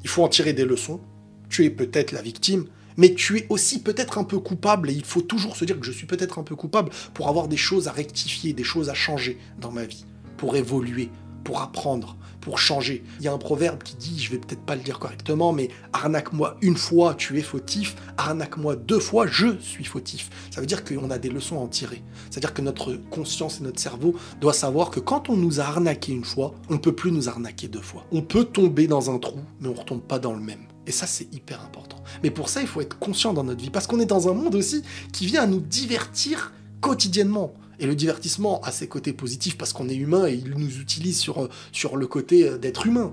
il 0.02 0.08
faut 0.08 0.22
en 0.22 0.28
tirer 0.28 0.52
des 0.52 0.64
leçons. 0.64 1.00
Tu 1.48 1.64
es 1.64 1.70
peut-être 1.70 2.12
la 2.12 2.22
victime, 2.22 2.66
mais 2.96 3.14
tu 3.14 3.38
es 3.38 3.46
aussi 3.48 3.82
peut-être 3.82 4.18
un 4.18 4.24
peu 4.24 4.38
coupable, 4.38 4.90
et 4.90 4.94
il 4.94 5.04
faut 5.04 5.22
toujours 5.22 5.56
se 5.56 5.64
dire 5.64 5.78
que 5.78 5.86
je 5.86 5.92
suis 5.92 6.06
peut-être 6.06 6.38
un 6.38 6.42
peu 6.42 6.56
coupable 6.56 6.90
pour 7.14 7.28
avoir 7.28 7.48
des 7.48 7.56
choses 7.56 7.88
à 7.88 7.92
rectifier, 7.92 8.52
des 8.52 8.64
choses 8.64 8.88
à 8.88 8.94
changer 8.94 9.38
dans 9.60 9.70
ma 9.70 9.84
vie, 9.84 10.04
pour 10.36 10.56
évoluer, 10.56 11.10
pour 11.44 11.62
apprendre, 11.62 12.16
pour 12.40 12.58
changer. 12.58 13.04
Il 13.18 13.24
y 13.24 13.28
a 13.28 13.32
un 13.32 13.38
proverbe 13.38 13.82
qui 13.82 13.96
dit, 13.96 14.22
je 14.22 14.30
vais 14.30 14.38
peut-être 14.38 14.62
pas 14.62 14.76
le 14.76 14.82
dire 14.82 14.98
correctement, 14.98 15.52
mais 15.52 15.68
arnaque-moi 15.92 16.56
une 16.62 16.76
fois, 16.76 17.14
tu 17.14 17.38
es 17.38 17.42
fautif, 17.42 17.96
arnaque-moi 18.16 18.76
deux 18.76 18.98
fois, 18.98 19.26
je 19.26 19.58
suis 19.58 19.84
fautif. 19.84 20.30
Ça 20.50 20.60
veut 20.60 20.66
dire 20.66 20.84
qu'on 20.84 21.10
a 21.10 21.18
des 21.18 21.28
leçons 21.28 21.58
à 21.58 21.60
en 21.60 21.68
tirer. 21.68 22.02
C'est-à-dire 22.30 22.54
que 22.54 22.62
notre 22.62 22.94
conscience 23.10 23.60
et 23.60 23.64
notre 23.64 23.80
cerveau 23.80 24.14
doivent 24.40 24.54
savoir 24.54 24.90
que 24.90 25.00
quand 25.00 25.28
on 25.28 25.36
nous 25.36 25.60
a 25.60 25.64
arnaqué 25.64 26.12
une 26.12 26.24
fois, 26.24 26.54
on 26.68 26.74
ne 26.74 26.78
peut 26.78 26.94
plus 26.94 27.12
nous 27.12 27.28
arnaquer 27.28 27.68
deux 27.68 27.82
fois. 27.82 28.06
On 28.12 28.22
peut 28.22 28.44
tomber 28.44 28.86
dans 28.86 29.10
un 29.10 29.18
trou, 29.18 29.40
mais 29.60 29.68
on 29.68 29.74
ne 29.74 29.78
retombe 29.78 30.02
pas 30.02 30.18
dans 30.18 30.32
le 30.32 30.40
même. 30.40 30.69
Et 30.86 30.92
ça, 30.92 31.06
c'est 31.06 31.32
hyper 31.32 31.62
important. 31.62 32.02
Mais 32.22 32.30
pour 32.30 32.48
ça, 32.48 32.60
il 32.60 32.66
faut 32.66 32.80
être 32.80 32.98
conscient 32.98 33.32
dans 33.32 33.44
notre 33.44 33.60
vie, 33.60 33.70
parce 33.70 33.86
qu'on 33.86 34.00
est 34.00 34.06
dans 34.06 34.28
un 34.28 34.34
monde 34.34 34.54
aussi 34.54 34.82
qui 35.12 35.26
vient 35.26 35.42
à 35.42 35.46
nous 35.46 35.60
divertir 35.60 36.52
quotidiennement. 36.80 37.54
Et 37.78 37.86
le 37.86 37.94
divertissement 37.94 38.60
a 38.62 38.72
ses 38.72 38.88
côtés 38.88 39.12
positifs 39.12 39.56
parce 39.56 39.72
qu'on 39.72 39.88
est 39.88 39.94
humain 39.94 40.26
et 40.26 40.34
il 40.34 40.50
nous 40.50 40.80
utilise 40.80 41.18
sur, 41.18 41.48
sur 41.72 41.96
le 41.96 42.06
côté 42.06 42.46
euh, 42.46 42.58
d'être 42.58 42.86
humain. 42.86 43.12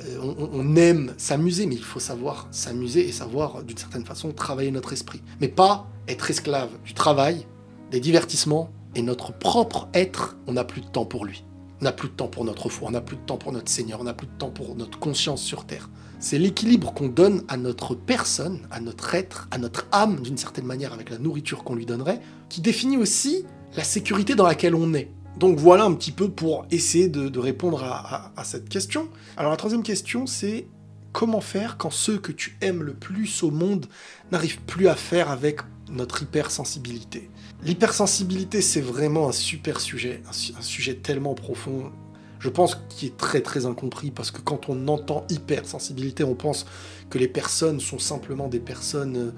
Euh, 0.00 0.18
on, 0.22 0.48
on, 0.52 0.76
aime 0.76 1.12
s'amuser, 1.18 1.66
mais 1.66 1.74
il 1.74 1.84
faut 1.84 2.00
savoir 2.00 2.48
s'amuser 2.50 3.06
et 3.06 3.12
savoir, 3.12 3.62
d'une 3.64 3.76
certaine 3.76 4.06
façon, 4.06 4.32
travailler 4.32 4.70
notre 4.70 4.94
esprit. 4.94 5.20
Mais 5.40 5.48
pas 5.48 5.90
être 6.06 6.30
esclave 6.30 6.70
du 6.86 6.94
travail, 6.94 7.46
des 7.90 8.00
divertissements 8.00 8.70
et 8.94 9.02
notre 9.02 9.32
propre 9.32 9.88
être, 9.92 10.36
on 10.46 10.52
n'a 10.52 10.64
plus 10.64 10.80
de 10.80 10.86
temps 10.86 11.04
pour 11.04 11.24
lui. 11.24 11.44
On 11.80 11.84
n'a 11.84 11.92
plus 11.92 12.08
de 12.08 12.14
temps 12.14 12.28
pour 12.28 12.44
notre 12.44 12.68
foi, 12.68 12.88
on 12.88 12.92
n'a 12.92 13.00
plus 13.00 13.16
de 13.16 13.22
temps 13.22 13.36
pour 13.36 13.52
notre 13.52 13.70
Seigneur, 13.70 14.00
on 14.00 14.04
n'a 14.04 14.14
plus 14.14 14.26
de 14.26 14.32
temps 14.38 14.50
pour 14.50 14.74
notre 14.74 14.98
conscience 14.98 15.42
sur 15.42 15.66
terre. 15.66 15.90
C'est 16.20 16.38
l'équilibre 16.38 16.92
qu'on 16.92 17.06
donne 17.06 17.44
à 17.46 17.56
notre 17.56 17.94
personne, 17.94 18.66
à 18.72 18.80
notre 18.80 19.14
être, 19.14 19.46
à 19.52 19.58
notre 19.58 19.86
âme, 19.92 20.20
d'une 20.20 20.36
certaine 20.36 20.64
manière, 20.66 20.92
avec 20.92 21.10
la 21.10 21.18
nourriture 21.18 21.62
qu'on 21.62 21.76
lui 21.76 21.86
donnerait, 21.86 22.20
qui 22.48 22.60
définit 22.60 22.96
aussi 22.96 23.44
la 23.76 23.84
sécurité 23.84 24.34
dans 24.34 24.46
laquelle 24.46 24.74
on 24.74 24.94
est. 24.94 25.12
Donc 25.38 25.58
voilà 25.58 25.84
un 25.84 25.94
petit 25.94 26.10
peu 26.10 26.28
pour 26.28 26.66
essayer 26.72 27.08
de, 27.08 27.38
répondre 27.38 27.84
à, 27.84 28.44
cette 28.44 28.68
question. 28.68 29.08
Alors 29.36 29.52
la 29.52 29.56
troisième 29.56 29.84
question, 29.84 30.26
c'est 30.26 30.66
comment 31.12 31.40
faire 31.40 31.76
quand 31.76 31.90
ceux 31.90 32.18
que 32.18 32.32
tu 32.32 32.56
aimes 32.60 32.82
le 32.82 32.94
plus 32.94 33.44
au 33.44 33.52
monde 33.52 33.86
n'arrivent 34.32 34.60
plus 34.62 34.88
à 34.88 34.96
faire 34.96 35.30
avec 35.30 35.60
notre 35.88 36.24
hypersensibilité? 36.24 37.30
L'hypersensibilité, 37.62 38.60
c'est 38.60 38.80
vraiment 38.80 39.28
un 39.28 39.32
super 39.32 39.78
sujet, 39.80 40.22
un, 40.28 40.62
sujet 40.62 40.94
tellement 40.94 41.34
profond 41.34 41.92
je 42.38 42.48
pense 42.48 42.78
qu'il 42.88 43.08
est 43.08 43.16
très 43.16 43.40
très 43.40 43.66
incompris 43.66 44.10
parce 44.10 44.30
que 44.30 44.40
quand 44.40 44.68
on 44.68 44.88
entend 44.88 45.24
hypersensibilité, 45.28 46.24
on 46.24 46.34
pense 46.34 46.66
que 47.10 47.18
les 47.18 47.28
personnes 47.28 47.80
sont 47.80 47.98
simplement 47.98 48.48
des 48.48 48.60
personnes 48.60 49.16
euh, 49.16 49.30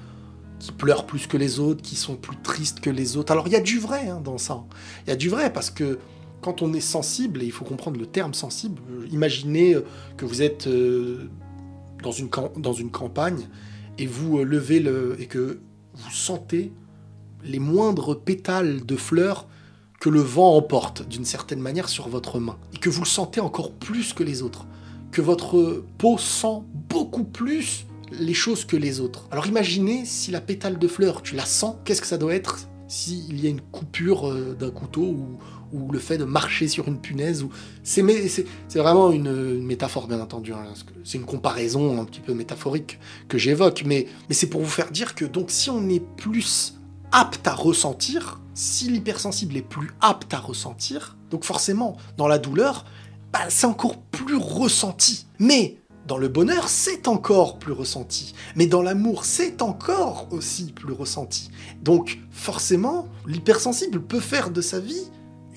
qui 0.59 0.73
pleurent 0.73 1.07
plus 1.07 1.27
que 1.27 1.37
les 1.37 1.59
autres, 1.59 1.83
qui 1.83 1.97
sont 1.97 2.17
plus 2.17 2.37
tristes 2.37 2.81
que 2.81 2.91
les 2.91 3.17
autres. 3.17 3.33
Alors 3.33 3.47
il 3.47 3.53
y 3.53 3.57
a 3.57 3.61
du 3.61 3.79
vrai 3.79 4.09
hein, 4.09 4.21
dans 4.23 4.39
ça. 4.39 4.63
Il 5.07 5.11
y 5.11 5.13
a 5.13 5.17
du 5.17 5.29
vrai 5.29 5.53
parce 5.53 5.71
que 5.71 5.99
quand 6.43 6.63
on 6.63 6.73
est 6.73 6.81
sensible, 6.81 7.43
et 7.43 7.47
il 7.47 7.53
faut 7.53 7.65
comprendre 7.65 7.99
le 7.99 8.07
terme 8.07 8.35
sensible, 8.35 8.81
euh, 8.91 9.07
imaginez 9.11 9.75
euh, 9.75 9.85
que 10.17 10.25
vous 10.25 10.43
êtes 10.43 10.69
dans 12.03 12.13
une, 12.13 12.31
campagne 12.91 13.49
et 13.99 14.05
et 14.05 15.27
que 15.27 15.61
vous 15.95 16.11
sentez 16.11 16.73
les 17.45 17.59
moindres 17.59 18.19
pétales 18.19 18.85
de 18.85 18.97
fleurs 18.97 19.47
que 20.01 20.09
le 20.09 20.21
vent 20.21 20.57
emporte 20.57 21.07
d'une 21.07 21.27
certaine 21.27 21.61
manière 21.61 21.89
sur 21.89 22.09
votre 22.09 22.41
main, 22.41 22.57
et 22.75 22.79
que 22.79 22.89
vous 22.89 23.03
le 23.03 23.07
sentez 23.07 23.41
encore 23.41 23.71
plus 23.73 24.15
que 24.15 24.25
les 24.25 24.43
autres, 24.43 24.67
que 25.13 25.21
votre 25.21 25.85
peau 25.99 26.17
sent 26.19 26.63
beaucoup 26.89 27.25
plus 27.25 27.87
les 28.11 28.35
choses 28.35 28.65
que 28.65 28.77
les 28.77 29.01
autres. 29.01 29.29
Alors 29.31 29.47
imaginez 29.47 30.05
si 30.05 30.31
la 30.31 30.41
pétale 30.41 30.79
de 30.79 30.89
fleur, 30.89 31.23
tu 31.23 31.37
la 31.37 31.45
sens, 31.45 31.77
qu'est-ce 31.85 32.01
que 32.01 32.07
ça 32.07 32.19
doit 32.19 32.35
être 32.35 32.67
s'il 32.89 33.41
y 33.41 33.47
a 33.47 33.51
une 33.51 33.61
coupure 33.61 34.29
euh, 34.29 34.57
d'un 34.59 34.71
couteau 34.71 35.03
ou, 35.03 35.39
le 35.93 36.01
fait 36.01 36.19
de 36.19 36.25
marcher 36.25 36.67
sur 36.67 36.89
une 36.89 37.01
punaise. 37.01 37.45
Ou... 37.45 37.51
C'est, 37.85 38.03
vraiment 38.75 39.13
une, 39.13 39.63
métaphore, 39.63 40.09
bien 40.09 40.21
entendu. 40.21 40.53
Hein, 40.53 40.65
c'est 41.05 41.17
une 41.17 41.25
comparaison 41.25 42.01
un 42.01 42.05
petit 42.05 42.19
peu 42.19 42.35
métaphorique 42.35 42.99
que 43.29 43.39
j'évoque, 43.39 43.85
mais, 43.87 44.09
mais 44.29 44.35
c'est 44.35 44.49
pour 44.49 44.61
vous 44.61 44.69
faire 44.69 44.91
dire 44.91 45.15
que 45.15 45.25
donc 45.25 45.53
si 45.53 45.71
on 45.71 45.89
est 45.89 46.03
plus 46.17 46.75
apte 47.13 47.47
à 47.47 47.55
ressentir, 47.55 48.41
si 48.61 48.91
l'hypersensible 48.91 49.57
est 49.57 49.63
plus 49.63 49.91
apte 50.03 50.35
à 50.35 50.39
ressentir, 50.39 51.17
donc 51.31 51.45
forcément, 51.45 51.97
dans 52.19 52.29
la 52.29 52.39
douleur, 52.39 52.85
bah, 53.33 53.49
c'est 53.49 53.67
encore 53.67 53.97
plus 53.97 54.37
ressenti. 54.37 55.27
Mais 55.39 55.79
dans 56.07 56.19
le 56.19 56.29
bonheur, 56.29 56.69
c'est 56.69 57.09
encore 57.09 57.59
plus 57.59 57.73
ressenti. 57.73 58.35
Mais 58.57 58.67
dans 58.67 58.83
l'amour, 58.83 59.25
c'est 59.25 59.63
encore 59.63 60.29
aussi 60.31 60.73
plus 60.73 60.93
ressenti. 60.93 61.51
Donc 61.83 62.19
forcément, 62.31 63.09
l'hypersensible 63.27 64.03
peut 64.03 64.21
faire 64.21 64.51
de 64.51 64.61
sa 64.61 64.79
vie 64.79 65.11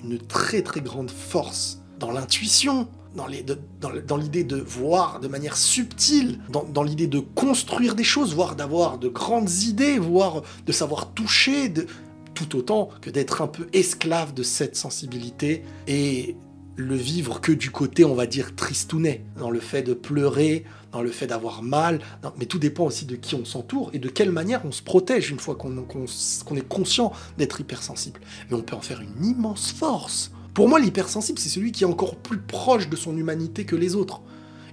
une 0.04 0.18
très 0.18 0.62
très 0.62 0.82
grande 0.82 1.12
force. 1.12 1.80
Dans 2.00 2.12
l'intuition, 2.12 2.88
dans 3.16 3.28
l'idée 4.18 4.44
de, 4.44 4.56
voir 4.56 5.20
de 5.20 5.28
manière 5.28 5.56
subtile, 5.56 6.40
dans, 6.50 6.84
l'idée 6.84 7.08
de 7.08 7.20
construire 7.20 7.96
des 7.96 8.04
choses, 8.04 8.34
voire 8.34 8.56
d'avoir 8.56 8.98
de 8.98 9.08
grandes 9.08 9.52
idées, 9.64 10.00
voire 10.00 10.42
de 10.66 10.72
savoir 10.72 11.12
toucher, 11.14 11.70
de, 11.70 11.86
tout 12.34 12.58
autant 12.58 12.90
que 13.02 13.10
d'être 13.10 13.42
un 13.42 13.48
peu 13.48 13.68
esclave 13.74 14.34
de 14.34 14.44
cette 14.44 14.76
sensibilité 14.76 15.64
et 15.88 16.36
le 16.76 16.96
vivre 16.96 17.40
que 17.40 17.52
du 17.52 17.70
côté, 17.70 18.04
on 18.04 18.16
va 18.16 18.26
dire, 18.26 18.56
tristounet, 18.56 19.24
dans 19.38 19.52
le 19.52 19.60
fait 19.60 19.84
de 19.84 19.94
pleurer, 19.94 20.64
dans 20.92 21.02
le 21.02 21.12
fait 21.12 21.28
d'avoir 21.28 21.62
mal, 21.62 22.00
mais 22.38 22.46
tout 22.46 22.60
dépend 22.60 22.86
aussi 22.86 23.06
de 23.06 23.16
qui 23.16 23.36
on 23.36 23.46
s'entoure 23.46 23.92
et 23.94 24.00
de 24.00 24.10
quelle 24.10 24.32
manière 24.32 24.62
on 24.66 24.72
se 24.72 24.82
protège 24.82 25.30
une 25.30 25.40
fois 25.40 25.56
qu'on 25.56 26.56
est 26.56 26.68
conscient 26.68 27.12
d'être 27.38 27.62
hypersensible. 27.62 28.22
Mais 28.50 28.56
on 28.56 28.62
peut 28.62 28.76
en 28.76 28.82
faire 28.82 29.02
une 29.02 29.24
immense 29.24 29.72
force. 29.72 30.32
Pour 30.54 30.70
moi, 30.70 30.80
l'hypersensible, 30.80 31.40
c'est 31.40 31.50
celui 31.50 31.72
qui 31.72 31.84
est 31.84 31.88
encore 31.88 32.16
plus 32.16 32.40
proche 32.40 32.90
de 32.90 32.96
son 32.96 33.18
humanité 33.18 33.66
que 33.66 33.76
les 33.76 33.96
autres. 33.96 34.22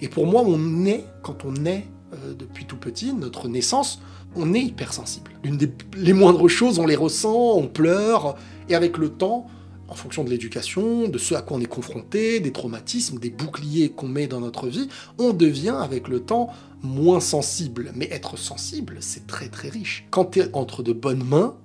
Et 0.03 0.09
pour 0.09 0.27
moi, 0.27 0.43
on 0.45 0.85
est, 0.87 1.05
quand 1.23 1.45
on 1.45 1.65
est 1.67 1.87
euh, 2.13 2.35
depuis 2.35 2.65
tout 2.65 2.77
petit, 2.77 3.13
notre 3.13 3.49
naissance, 3.49 4.01
on 4.37 4.55
est 4.55 4.63
hypersensible. 4.63 5.31
Une 5.43 5.57
des, 5.57 5.73
les 5.97 6.13
moindres 6.13 6.49
choses, 6.49 6.79
on 6.79 6.87
les 6.87 6.97
ressent, 6.97 7.57
on 7.57 7.67
pleure, 7.67 8.37
et 8.69 8.75
avec 8.75 8.97
le 8.97 9.09
temps, 9.09 9.47
en 9.89 9.95
fonction 9.95 10.23
de 10.23 10.31
l'éducation, 10.31 11.09
de 11.09 11.19
ce 11.19 11.35
à 11.35 11.43
quoi 11.43 11.57
on 11.57 11.61
est 11.61 11.67
confronté, 11.67 12.39
des 12.39 12.53
traumatismes, 12.53 13.19
des 13.19 13.31
boucliers 13.31 13.91
qu'on 13.91 14.07
met 14.07 14.29
dans 14.29 14.41
notre 14.41 14.69
vie, 14.69 14.89
on 15.19 15.33
devient 15.33 15.77
avec 15.81 16.07
le 16.07 16.21
temps 16.21 16.51
moins 16.83 17.21
sensible. 17.21 17.93
Mais 17.97 18.09
être 18.13 18.39
sensible, 18.39 18.99
c'est 19.01 19.27
très 19.27 19.49
très 19.49 19.69
riche. 19.69 20.07
Quand 20.11 20.27
tu 20.27 20.41
es 20.41 20.55
entre 20.55 20.85
de 20.85 20.93
bonnes 20.93 21.25
mains, 21.25 21.57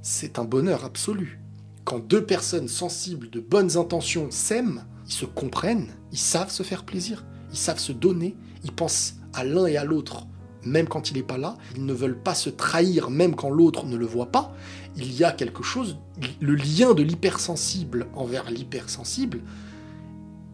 c'est 0.00 0.38
un 0.38 0.44
bonheur 0.44 0.84
absolu. 0.84 1.40
Quand 1.84 1.98
deux 1.98 2.24
personnes 2.24 2.68
sensibles, 2.68 3.30
de 3.30 3.40
bonnes 3.40 3.76
intentions 3.76 4.28
s'aiment, 4.30 4.84
ils 5.08 5.12
se 5.12 5.24
comprennent, 5.24 5.88
ils 6.12 6.18
savent 6.18 6.52
se 6.52 6.62
faire 6.62 6.84
plaisir, 6.84 7.24
ils 7.50 7.58
savent 7.58 7.80
se 7.80 7.92
donner, 7.92 8.36
ils 8.62 8.72
pensent 8.72 9.16
à 9.34 9.42
l'un 9.42 9.66
et 9.66 9.76
à 9.76 9.84
l'autre 9.84 10.28
même 10.64 10.88
quand 10.88 11.10
il 11.10 11.16
n'est 11.16 11.22
pas 11.22 11.38
là, 11.38 11.56
ils 11.76 11.84
ne 11.84 11.92
veulent 11.92 12.18
pas 12.18 12.34
se 12.34 12.50
trahir 12.50 13.10
même 13.10 13.34
quand 13.34 13.50
l'autre 13.50 13.86
ne 13.86 13.96
le 13.96 14.06
voit 14.06 14.26
pas, 14.26 14.54
il 14.96 15.12
y 15.12 15.24
a 15.24 15.32
quelque 15.32 15.62
chose, 15.62 15.96
le 16.40 16.54
lien 16.54 16.94
de 16.94 17.02
l'hypersensible 17.02 18.06
envers 18.14 18.50
l'hypersensible 18.50 19.40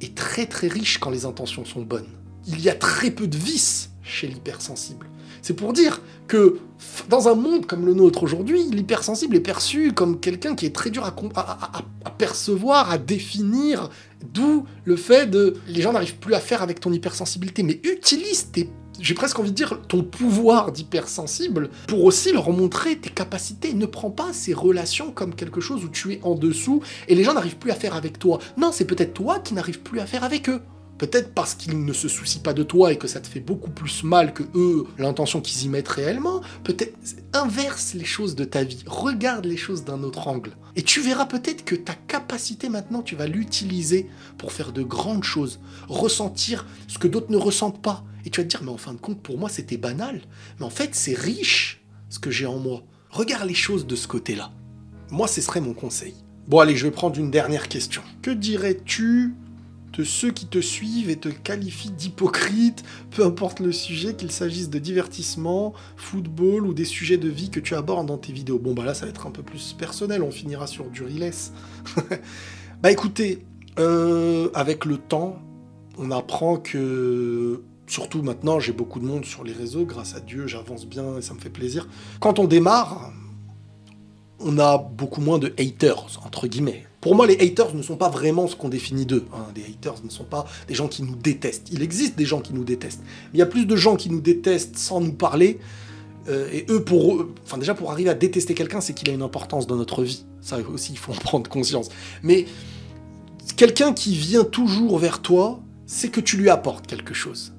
est 0.00 0.14
très 0.14 0.46
très 0.46 0.68
riche 0.68 0.98
quand 0.98 1.10
les 1.10 1.24
intentions 1.24 1.64
sont 1.64 1.82
bonnes. 1.82 2.08
Il 2.46 2.60
y 2.60 2.68
a 2.68 2.74
très 2.74 3.10
peu 3.10 3.26
de 3.26 3.36
vices 3.36 3.90
chez 4.02 4.26
l'hypersensible. 4.28 5.06
C'est 5.42 5.54
pour 5.54 5.72
dire 5.72 6.00
que 6.26 6.58
dans 7.08 7.28
un 7.28 7.34
monde 7.34 7.66
comme 7.66 7.86
le 7.86 7.94
nôtre 7.94 8.22
aujourd'hui, 8.22 8.64
l'hypersensible 8.70 9.36
est 9.36 9.40
perçu 9.40 9.92
comme 9.92 10.20
quelqu'un 10.20 10.54
qui 10.54 10.66
est 10.66 10.74
très 10.74 10.90
dur 10.90 11.04
à, 11.04 11.14
à 12.04 12.10
percevoir, 12.10 12.90
à 12.90 12.98
définir, 12.98 13.90
d'où 14.34 14.64
le 14.84 14.96
fait 14.96 15.26
de... 15.26 15.54
Les 15.68 15.82
gens 15.82 15.92
n'arrivent 15.92 16.18
plus 16.18 16.34
à 16.34 16.40
faire 16.40 16.62
avec 16.62 16.80
ton 16.80 16.92
hypersensibilité, 16.92 17.62
mais 17.62 17.80
utilise 17.84 18.50
tes 18.50 18.70
j'ai 19.00 19.14
presque 19.14 19.38
envie 19.38 19.50
de 19.50 19.56
dire, 19.56 19.80
ton 19.88 20.02
pouvoir 20.02 20.72
d'hypersensible 20.72 21.70
pour 21.86 22.04
aussi 22.04 22.32
leur 22.32 22.50
montrer 22.50 22.96
tes 22.98 23.10
capacités. 23.10 23.72
Ne 23.74 23.86
prends 23.86 24.10
pas 24.10 24.32
ces 24.32 24.54
relations 24.54 25.12
comme 25.12 25.34
quelque 25.34 25.60
chose 25.60 25.84
où 25.84 25.88
tu 25.88 26.12
es 26.12 26.20
en 26.22 26.34
dessous 26.34 26.82
et 27.06 27.14
les 27.14 27.24
gens 27.24 27.34
n'arrivent 27.34 27.58
plus 27.58 27.70
à 27.70 27.76
faire 27.76 27.94
avec 27.94 28.18
toi. 28.18 28.38
Non, 28.56 28.72
c'est 28.72 28.84
peut-être 28.84 29.14
toi 29.14 29.38
qui 29.38 29.54
n'arrives 29.54 29.80
plus 29.80 30.00
à 30.00 30.06
faire 30.06 30.24
avec 30.24 30.48
eux. 30.48 30.60
Peut-être 30.98 31.32
parce 31.32 31.54
qu'ils 31.54 31.84
ne 31.84 31.92
se 31.92 32.08
soucient 32.08 32.42
pas 32.42 32.52
de 32.52 32.64
toi 32.64 32.92
et 32.92 32.98
que 32.98 33.06
ça 33.06 33.20
te 33.20 33.28
fait 33.28 33.40
beaucoup 33.40 33.70
plus 33.70 34.02
mal 34.02 34.34
que 34.34 34.42
eux, 34.54 34.84
l'intention 34.98 35.40
qu'ils 35.40 35.64
y 35.64 35.68
mettent 35.68 35.88
réellement. 35.88 36.40
Peut-être 36.64 36.96
inverse 37.32 37.94
les 37.94 38.04
choses 38.04 38.34
de 38.34 38.44
ta 38.44 38.64
vie, 38.64 38.82
regarde 38.86 39.46
les 39.46 39.56
choses 39.56 39.84
d'un 39.84 40.02
autre 40.02 40.26
angle. 40.26 40.56
Et 40.74 40.82
tu 40.82 41.00
verras 41.00 41.26
peut-être 41.26 41.64
que 41.64 41.76
ta 41.76 41.94
capacité 41.94 42.68
maintenant, 42.68 43.02
tu 43.02 43.14
vas 43.14 43.28
l'utiliser 43.28 44.08
pour 44.38 44.52
faire 44.52 44.72
de 44.72 44.82
grandes 44.82 45.24
choses, 45.24 45.60
ressentir 45.88 46.66
ce 46.88 46.98
que 46.98 47.08
d'autres 47.08 47.30
ne 47.30 47.36
ressentent 47.36 47.80
pas. 47.80 48.04
Et 48.24 48.30
tu 48.30 48.40
vas 48.40 48.44
te 48.44 48.50
dire, 48.50 48.62
mais 48.64 48.72
en 48.72 48.76
fin 48.76 48.92
de 48.92 48.98
compte, 48.98 49.22
pour 49.22 49.38
moi, 49.38 49.48
c'était 49.48 49.76
banal. 49.76 50.20
Mais 50.58 50.66
en 50.66 50.70
fait, 50.70 50.94
c'est 50.94 51.16
riche 51.16 51.80
ce 52.08 52.18
que 52.18 52.30
j'ai 52.30 52.46
en 52.46 52.58
moi. 52.58 52.82
Regarde 53.10 53.46
les 53.48 53.54
choses 53.54 53.86
de 53.86 53.96
ce 53.96 54.08
côté-là. 54.08 54.50
Moi, 55.10 55.28
ce 55.28 55.40
serait 55.40 55.60
mon 55.60 55.74
conseil. 55.74 56.14
Bon, 56.48 56.58
allez, 56.58 56.76
je 56.76 56.84
vais 56.84 56.90
prendre 56.90 57.18
une 57.18 57.30
dernière 57.30 57.68
question. 57.68 58.02
Que 58.20 58.30
dirais-tu 58.30 59.34
de 59.98 60.04
ceux 60.04 60.30
qui 60.30 60.46
te 60.46 60.60
suivent 60.60 61.10
et 61.10 61.16
te 61.16 61.28
qualifient 61.28 61.90
d'hypocrite, 61.90 62.84
peu 63.10 63.24
importe 63.24 63.58
le 63.58 63.72
sujet, 63.72 64.14
qu'il 64.14 64.30
s'agisse 64.30 64.70
de 64.70 64.78
divertissement, 64.78 65.74
football 65.96 66.66
ou 66.66 66.72
des 66.72 66.84
sujets 66.84 67.16
de 67.16 67.28
vie 67.28 67.50
que 67.50 67.58
tu 67.58 67.74
abordes 67.74 68.06
dans 68.06 68.16
tes 68.16 68.32
vidéos. 68.32 68.60
Bon 68.60 68.74
bah 68.74 68.84
là 68.84 68.94
ça 68.94 69.06
va 69.06 69.10
être 69.10 69.26
un 69.26 69.32
peu 69.32 69.42
plus 69.42 69.74
personnel, 69.76 70.22
on 70.22 70.30
finira 70.30 70.68
sur 70.68 70.88
du 70.88 71.02
reless. 71.02 71.52
bah 72.82 72.92
écoutez, 72.92 73.44
euh, 73.80 74.50
avec 74.54 74.84
le 74.84 74.98
temps, 74.98 75.42
on 75.98 76.12
apprend 76.12 76.58
que 76.58 77.64
surtout 77.88 78.22
maintenant, 78.22 78.60
j'ai 78.60 78.72
beaucoup 78.72 79.00
de 79.00 79.04
monde 79.04 79.24
sur 79.24 79.42
les 79.42 79.52
réseaux, 79.52 79.84
grâce 79.84 80.14
à 80.14 80.20
Dieu, 80.20 80.46
j'avance 80.46 80.86
bien 80.86 81.18
et 81.18 81.22
ça 81.22 81.34
me 81.34 81.40
fait 81.40 81.50
plaisir. 81.50 81.88
Quand 82.20 82.38
on 82.38 82.44
démarre, 82.44 83.12
on 84.38 84.58
a 84.60 84.78
beaucoup 84.78 85.20
moins 85.20 85.40
de 85.40 85.52
haters, 85.58 86.20
entre 86.24 86.46
guillemets. 86.46 86.87
Pour 87.00 87.14
moi, 87.14 87.26
les 87.26 87.38
haters 87.40 87.74
ne 87.74 87.82
sont 87.82 87.96
pas 87.96 88.08
vraiment 88.08 88.48
ce 88.48 88.56
qu'on 88.56 88.68
définit 88.68 89.06
d'eux. 89.06 89.24
Hein. 89.32 89.46
Les 89.54 89.62
haters 89.62 90.02
ne 90.02 90.10
sont 90.10 90.24
pas 90.24 90.46
des 90.66 90.74
gens 90.74 90.88
qui 90.88 91.02
nous 91.02 91.14
détestent. 91.14 91.68
Il 91.72 91.82
existe 91.82 92.16
des 92.16 92.24
gens 92.24 92.40
qui 92.40 92.52
nous 92.52 92.64
détestent. 92.64 93.02
Mais 93.32 93.34
il 93.34 93.38
y 93.38 93.42
a 93.42 93.46
plus 93.46 93.66
de 93.66 93.76
gens 93.76 93.96
qui 93.96 94.10
nous 94.10 94.20
détestent 94.20 94.76
sans 94.76 95.00
nous 95.00 95.12
parler. 95.12 95.58
Euh, 96.28 96.50
et 96.52 96.66
eux, 96.68 96.82
pour 96.82 97.14
eux, 97.14 97.34
enfin 97.44 97.56
déjà 97.56 97.74
pour 97.74 97.92
arriver 97.92 98.10
à 98.10 98.14
détester 98.14 98.54
quelqu'un, 98.54 98.80
c'est 98.80 98.94
qu'il 98.94 99.08
a 99.10 99.12
une 99.12 99.22
importance 99.22 99.66
dans 99.66 99.76
notre 99.76 100.02
vie. 100.02 100.24
Ça 100.40 100.58
aussi, 100.72 100.92
il 100.92 100.98
faut 100.98 101.12
en 101.12 101.16
prendre 101.16 101.48
conscience. 101.48 101.88
Mais 102.22 102.46
quelqu'un 103.56 103.92
qui 103.92 104.16
vient 104.16 104.44
toujours 104.44 104.98
vers 104.98 105.22
toi, 105.22 105.60
c'est 105.86 106.08
que 106.08 106.20
tu 106.20 106.36
lui 106.36 106.50
apportes 106.50 106.86
quelque 106.86 107.14
chose. 107.14 107.54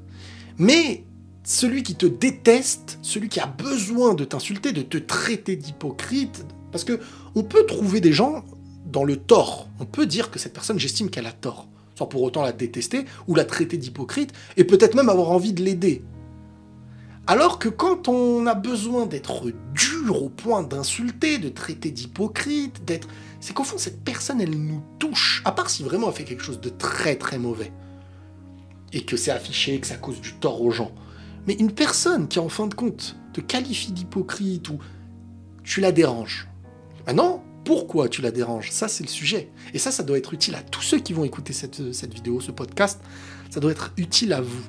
Mais 0.57 1.05
celui 1.45 1.81
qui 1.81 1.95
te 1.95 2.05
déteste, 2.05 2.99
celui 3.01 3.29
qui 3.29 3.39
a 3.39 3.47
besoin 3.47 4.13
de 4.13 4.25
t'insulter, 4.25 4.73
de 4.73 4.81
te 4.81 4.97
traiter 4.97 5.55
d'hypocrite, 5.55 6.45
parce 6.71 6.83
que 6.83 6.99
on 7.35 7.43
peut 7.43 7.65
trouver 7.65 8.01
des 8.01 8.13
gens 8.13 8.43
dans 8.91 9.03
le 9.03 9.17
tort. 9.17 9.67
On 9.79 9.85
peut 9.85 10.05
dire 10.05 10.31
que 10.31 10.39
cette 10.39 10.53
personne, 10.53 10.79
j'estime 10.79 11.09
qu'elle 11.09 11.27
a 11.27 11.31
tort, 11.31 11.67
sans 11.95 12.05
pour 12.05 12.21
autant 12.23 12.41
la 12.41 12.51
détester 12.51 13.05
ou 13.27 13.35
la 13.35 13.45
traiter 13.45 13.77
d'hypocrite, 13.77 14.33
et 14.57 14.63
peut-être 14.63 14.95
même 14.95 15.09
avoir 15.09 15.31
envie 15.31 15.53
de 15.53 15.63
l'aider. 15.63 16.03
Alors 17.27 17.59
que 17.59 17.69
quand 17.69 18.07
on 18.07 18.47
a 18.47 18.55
besoin 18.55 19.05
d'être 19.05 19.51
dur 19.75 20.23
au 20.23 20.29
point 20.29 20.63
d'insulter, 20.63 21.37
de 21.37 21.49
traiter 21.49 21.91
d'hypocrite, 21.91 22.83
d'être... 22.85 23.07
C'est 23.39 23.53
qu'au 23.53 23.63
fond, 23.63 23.77
cette 23.77 24.03
personne, 24.03 24.41
elle 24.41 24.59
nous 24.59 24.81
touche, 24.97 25.43
à 25.45 25.51
part 25.51 25.69
si 25.69 25.83
vraiment 25.83 26.07
elle 26.07 26.15
fait 26.15 26.23
quelque 26.23 26.43
chose 26.43 26.59
de 26.59 26.69
très 26.69 27.15
très 27.15 27.37
mauvais, 27.37 27.71
et 28.93 29.05
que 29.05 29.15
c'est 29.15 29.31
affiché, 29.31 29.79
que 29.79 29.85
ça 29.85 29.95
cause 29.95 30.19
du 30.19 30.33
tort 30.33 30.61
aux 30.61 30.71
gens. 30.71 30.91
Mais 31.45 31.53
une 31.53 31.71
personne 31.71 32.27
qui, 32.27 32.39
en 32.39 32.49
fin 32.49 32.65
de 32.65 32.73
compte, 32.73 33.15
te 33.33 33.41
qualifie 33.41 33.91
d'hypocrite 33.91 34.69
ou 34.69 34.79
tu 35.63 35.81
la 35.81 35.91
déranges. 35.91 36.47
Maintenant, 37.05 37.43
pourquoi 37.63 38.09
tu 38.09 38.21
la 38.21 38.31
déranges 38.31 38.71
Ça, 38.71 38.87
c'est 38.87 39.03
le 39.03 39.09
sujet. 39.09 39.49
Et 39.73 39.79
ça, 39.79 39.91
ça 39.91 40.03
doit 40.03 40.17
être 40.17 40.33
utile 40.33 40.55
à 40.55 40.61
tous 40.61 40.81
ceux 40.81 40.99
qui 40.99 41.13
vont 41.13 41.23
écouter 41.23 41.53
cette, 41.53 41.79
vidéo, 42.13 42.39
ce 42.41 42.51
podcast. 42.51 42.99
Ça 43.49 43.59
doit 43.59 43.71
être 43.71 43.93
utile 43.97 44.33
à 44.33 44.41
vous. 44.41 44.63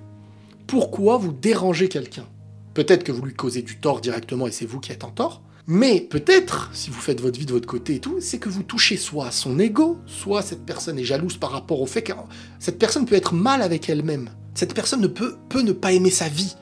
Pourquoi 0.67 1.17
vous 1.17 1.33
dérangez 1.33 1.89
quelqu'un? 1.89 2.27
Peut-être 2.75 3.05
que 3.05 3.13
vous 3.13 3.23
lui 3.23 3.35
causez 3.35 3.63
du 3.63 3.79
tort 3.79 4.01
directement 4.01 4.47
et 4.47 4.53
c'est 4.53 4.67
vous 4.67 4.81
qui 4.81 4.93
êtes 4.93 5.05
en 5.05 5.11
tort. 5.11 5.43
Mais 5.67 6.01
peut-être, 6.01 6.71
si 6.73 6.91
vous 6.91 7.01
faites 7.01 7.21
votre 7.21 7.39
vie 7.39 7.47
de 7.47 7.53
votre 7.53 7.67
côté 7.67 7.97
et 7.97 8.01
tout, 8.01 8.17
c'est 8.21 8.39
que 8.39 8.49
vous 8.49 8.63
touchez 8.63 8.97
soit 8.97 9.27
à 9.27 9.31
son 9.31 9.59
ego, 9.59 9.99
soit 10.07 10.43
cette 10.43 10.65
personne 10.65 10.99
est 10.99 11.05
jalouse 11.05 11.37
par 11.37 11.51
rapport 11.51 11.81
au 11.81 11.87
fait 11.87 12.03
que 12.03 12.13
cette 12.59 12.79
personne 12.79 13.05
peut 13.05 13.15
être 13.15 13.35
mal 13.35 13.63
avec 13.63 13.89
elle-même. 13.89 14.31
Cette 14.55 14.75
personne 14.75 15.01
ne 15.01 15.07
peut, 15.07 15.37
peut 15.49 15.63
ne 15.63 15.73
pas 15.73 15.93
aimer 15.93 16.11
sa 16.11 16.29
vie 16.29 16.55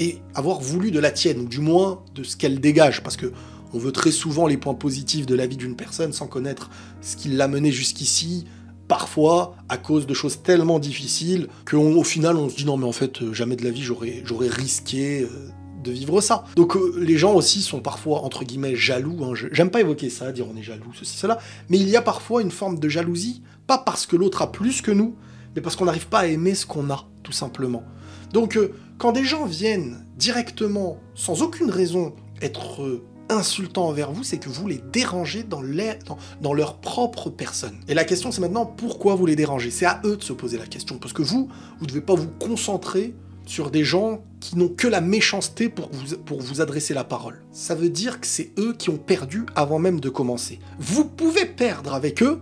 et 0.00 0.18
avoir 0.34 0.60
voulu 0.60 0.90
de 0.90 0.98
la 0.98 1.10
tienne, 1.10 1.40
ou 1.40 1.46
du 1.46 1.60
moins 1.60 2.02
de 2.14 2.22
ce 2.22 2.36
qu'elle 2.36 2.58
dégage, 2.58 3.02
parce 3.02 3.16
que 3.16 3.32
on 3.72 3.78
veut 3.78 3.92
très 3.92 4.10
souvent 4.10 4.46
les 4.46 4.56
points 4.56 4.74
positifs 4.74 5.26
de 5.26 5.34
la 5.34 5.46
vie 5.46 5.56
d'une 5.56 5.76
personne 5.76 6.12
sans 6.12 6.26
connaître 6.26 6.70
ce 7.00 7.16
qui 7.16 7.28
l'a 7.28 7.48
mené 7.48 7.70
jusqu'ici, 7.72 8.46
parfois 8.90 9.54
à 9.68 9.76
cause 9.76 10.06
de 10.06 10.14
choses 10.14 10.42
tellement 10.42 10.80
difficiles 10.80 11.46
qu'au 11.64 12.02
final 12.02 12.36
on 12.36 12.48
se 12.48 12.56
dit 12.56 12.64
non 12.64 12.76
mais 12.76 12.86
en 12.86 12.92
fait 12.92 13.22
euh, 13.22 13.32
jamais 13.32 13.54
de 13.54 13.62
la 13.62 13.70
vie 13.70 13.82
j'aurais, 13.82 14.24
risqué 14.48 15.22
euh, 15.22 15.28
de 15.84 15.92
vivre 15.92 16.20
ça. 16.20 16.44
Donc 16.56 16.76
euh, 16.76 16.94
les 16.98 17.16
gens 17.16 17.32
aussi 17.32 17.62
sont 17.62 17.80
parfois, 17.80 18.22
entre 18.22 18.44
guillemets, 18.44 18.74
jaloux. 18.74 19.24
Hein. 19.24 19.32
J'aime 19.52 19.70
pas 19.70 19.80
évoquer 19.80 20.10
ça, 20.10 20.30
dire 20.32 20.44
on 20.52 20.56
est 20.56 20.62
jaloux, 20.62 20.92
ceci, 20.92 21.16
cela. 21.16 21.38
Mais 21.68 21.78
il 21.78 21.88
y 21.88 21.96
a 21.96 22.02
parfois 22.02 22.42
une 22.42 22.50
forme 22.50 22.78
de 22.78 22.88
jalousie, 22.88 23.42
pas 23.66 23.78
parce 23.78 24.06
que 24.06 24.16
l'autre 24.16 24.42
a 24.42 24.50
plus 24.50 24.82
que 24.82 24.90
nous, 24.90 25.14
mais 25.54 25.62
parce 25.62 25.76
qu'on 25.76 25.86
n'arrive 25.86 26.08
pas 26.08 26.20
à 26.20 26.26
aimer 26.26 26.54
ce 26.54 26.66
qu'on 26.66 26.90
a, 26.90 27.06
tout 27.22 27.32
simplement. 27.32 27.84
Donc 28.32 28.58
quand 28.98 29.12
des 29.12 29.24
gens 29.24 29.46
viennent 29.46 30.04
directement, 30.18 30.98
sans 31.14 31.42
aucune 31.42 31.70
raison, 31.70 32.14
être 32.42 33.00
insultants 33.30 33.86
envers 33.86 34.12
vous, 34.12 34.24
c'est 34.24 34.38
que 34.38 34.48
vous 34.48 34.66
les 34.68 34.82
dérangez 34.92 35.42
dans, 35.42 35.62
leur 36.52 36.76
propre 36.78 37.30
personne. 37.30 37.78
Et 37.88 37.94
la 37.94 38.04
question 38.04 38.32
c'est 38.32 38.40
maintenant 38.40 38.66
pourquoi 38.66 39.14
vous 39.14 39.26
les 39.26 39.36
dérangez? 39.36 39.70
C'est 39.70 39.86
à 39.86 40.00
eux 40.04 40.16
de 40.16 40.22
se 40.22 40.32
poser 40.32 40.58
la 40.58 40.66
question, 40.66 40.98
parce 40.98 41.12
que 41.12 41.22
vous, 41.22 41.48
vous 41.78 41.84
ne 41.84 41.88
devez 41.88 42.00
pas 42.00 42.14
vous 42.14 42.28
concentrer 42.28 43.14
sur 43.46 43.70
des 43.70 43.84
gens 43.84 44.22
qui 44.38 44.56
n'ont 44.56 44.68
que 44.68 44.86
la 44.86 45.00
méchanceté 45.00 45.68
pour 45.68 45.90
vous, 45.92 46.16
pour 46.18 46.40
vous 46.40 46.60
adresser 46.60 46.94
la 46.94 47.04
parole. 47.04 47.42
Ça 47.52 47.74
veut 47.74 47.90
dire 47.90 48.20
que 48.20 48.26
c'est 48.26 48.52
eux 48.58 48.74
qui 48.78 48.90
ont 48.90 48.98
perdu 48.98 49.44
avant 49.56 49.78
même 49.78 50.00
de 50.00 50.08
commencer. 50.08 50.60
Vous 50.78 51.04
pouvez 51.04 51.46
perdre 51.46 51.94
avec 51.94 52.22
eux 52.22 52.40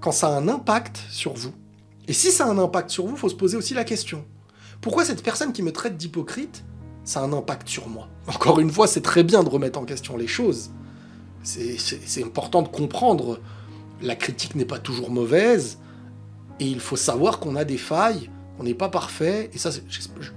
quand 0.00 0.12
ça 0.12 0.28
a 0.28 0.30
un 0.30 0.48
impact 0.48 1.00
sur 1.10 1.34
vous. 1.34 1.52
Et 2.08 2.12
si 2.12 2.30
ça 2.30 2.46
a 2.46 2.48
un 2.48 2.58
impact 2.58 2.90
sur 2.90 3.06
vous, 3.06 3.14
il 3.14 3.18
faut 3.18 3.28
se 3.28 3.34
poser 3.34 3.56
aussi 3.56 3.74
la 3.74 3.84
question. 3.84 4.24
Pourquoi 4.80 5.04
cette 5.04 5.22
personne 5.22 5.52
qui 5.52 5.62
me 5.62 5.72
traite 5.72 5.96
d'hypocrite, 5.96 6.64
ça 7.06 7.20
a 7.20 7.22
un 7.22 7.32
impact 7.32 7.68
sur 7.68 7.88
moi 7.88 8.08
Encore 8.26 8.60
une 8.60 8.70
fois, 8.70 8.86
c'est 8.86 9.00
très 9.00 9.22
bien 9.22 9.42
de 9.42 9.48
remettre 9.48 9.78
en 9.78 9.84
question 9.84 10.18
les 10.18 10.26
choses. 10.26 10.70
C'est 11.42 12.24
important 12.24 12.62
de 12.62 12.68
comprendre. 12.68 13.38
La 14.02 14.16
critique 14.16 14.56
n'est 14.56 14.66
pas 14.66 14.80
toujours 14.80 15.10
mauvaise, 15.10 15.78
et 16.60 16.66
il 16.66 16.80
faut 16.80 16.96
savoir 16.96 17.38
qu'on 17.38 17.56
a 17.56 17.64
des 17.64 17.78
failles, 17.78 18.28
on 18.58 18.64
n'est 18.64 18.74
pas 18.74 18.88
parfait, 18.88 19.50
et 19.54 19.58
ça, 19.58 19.70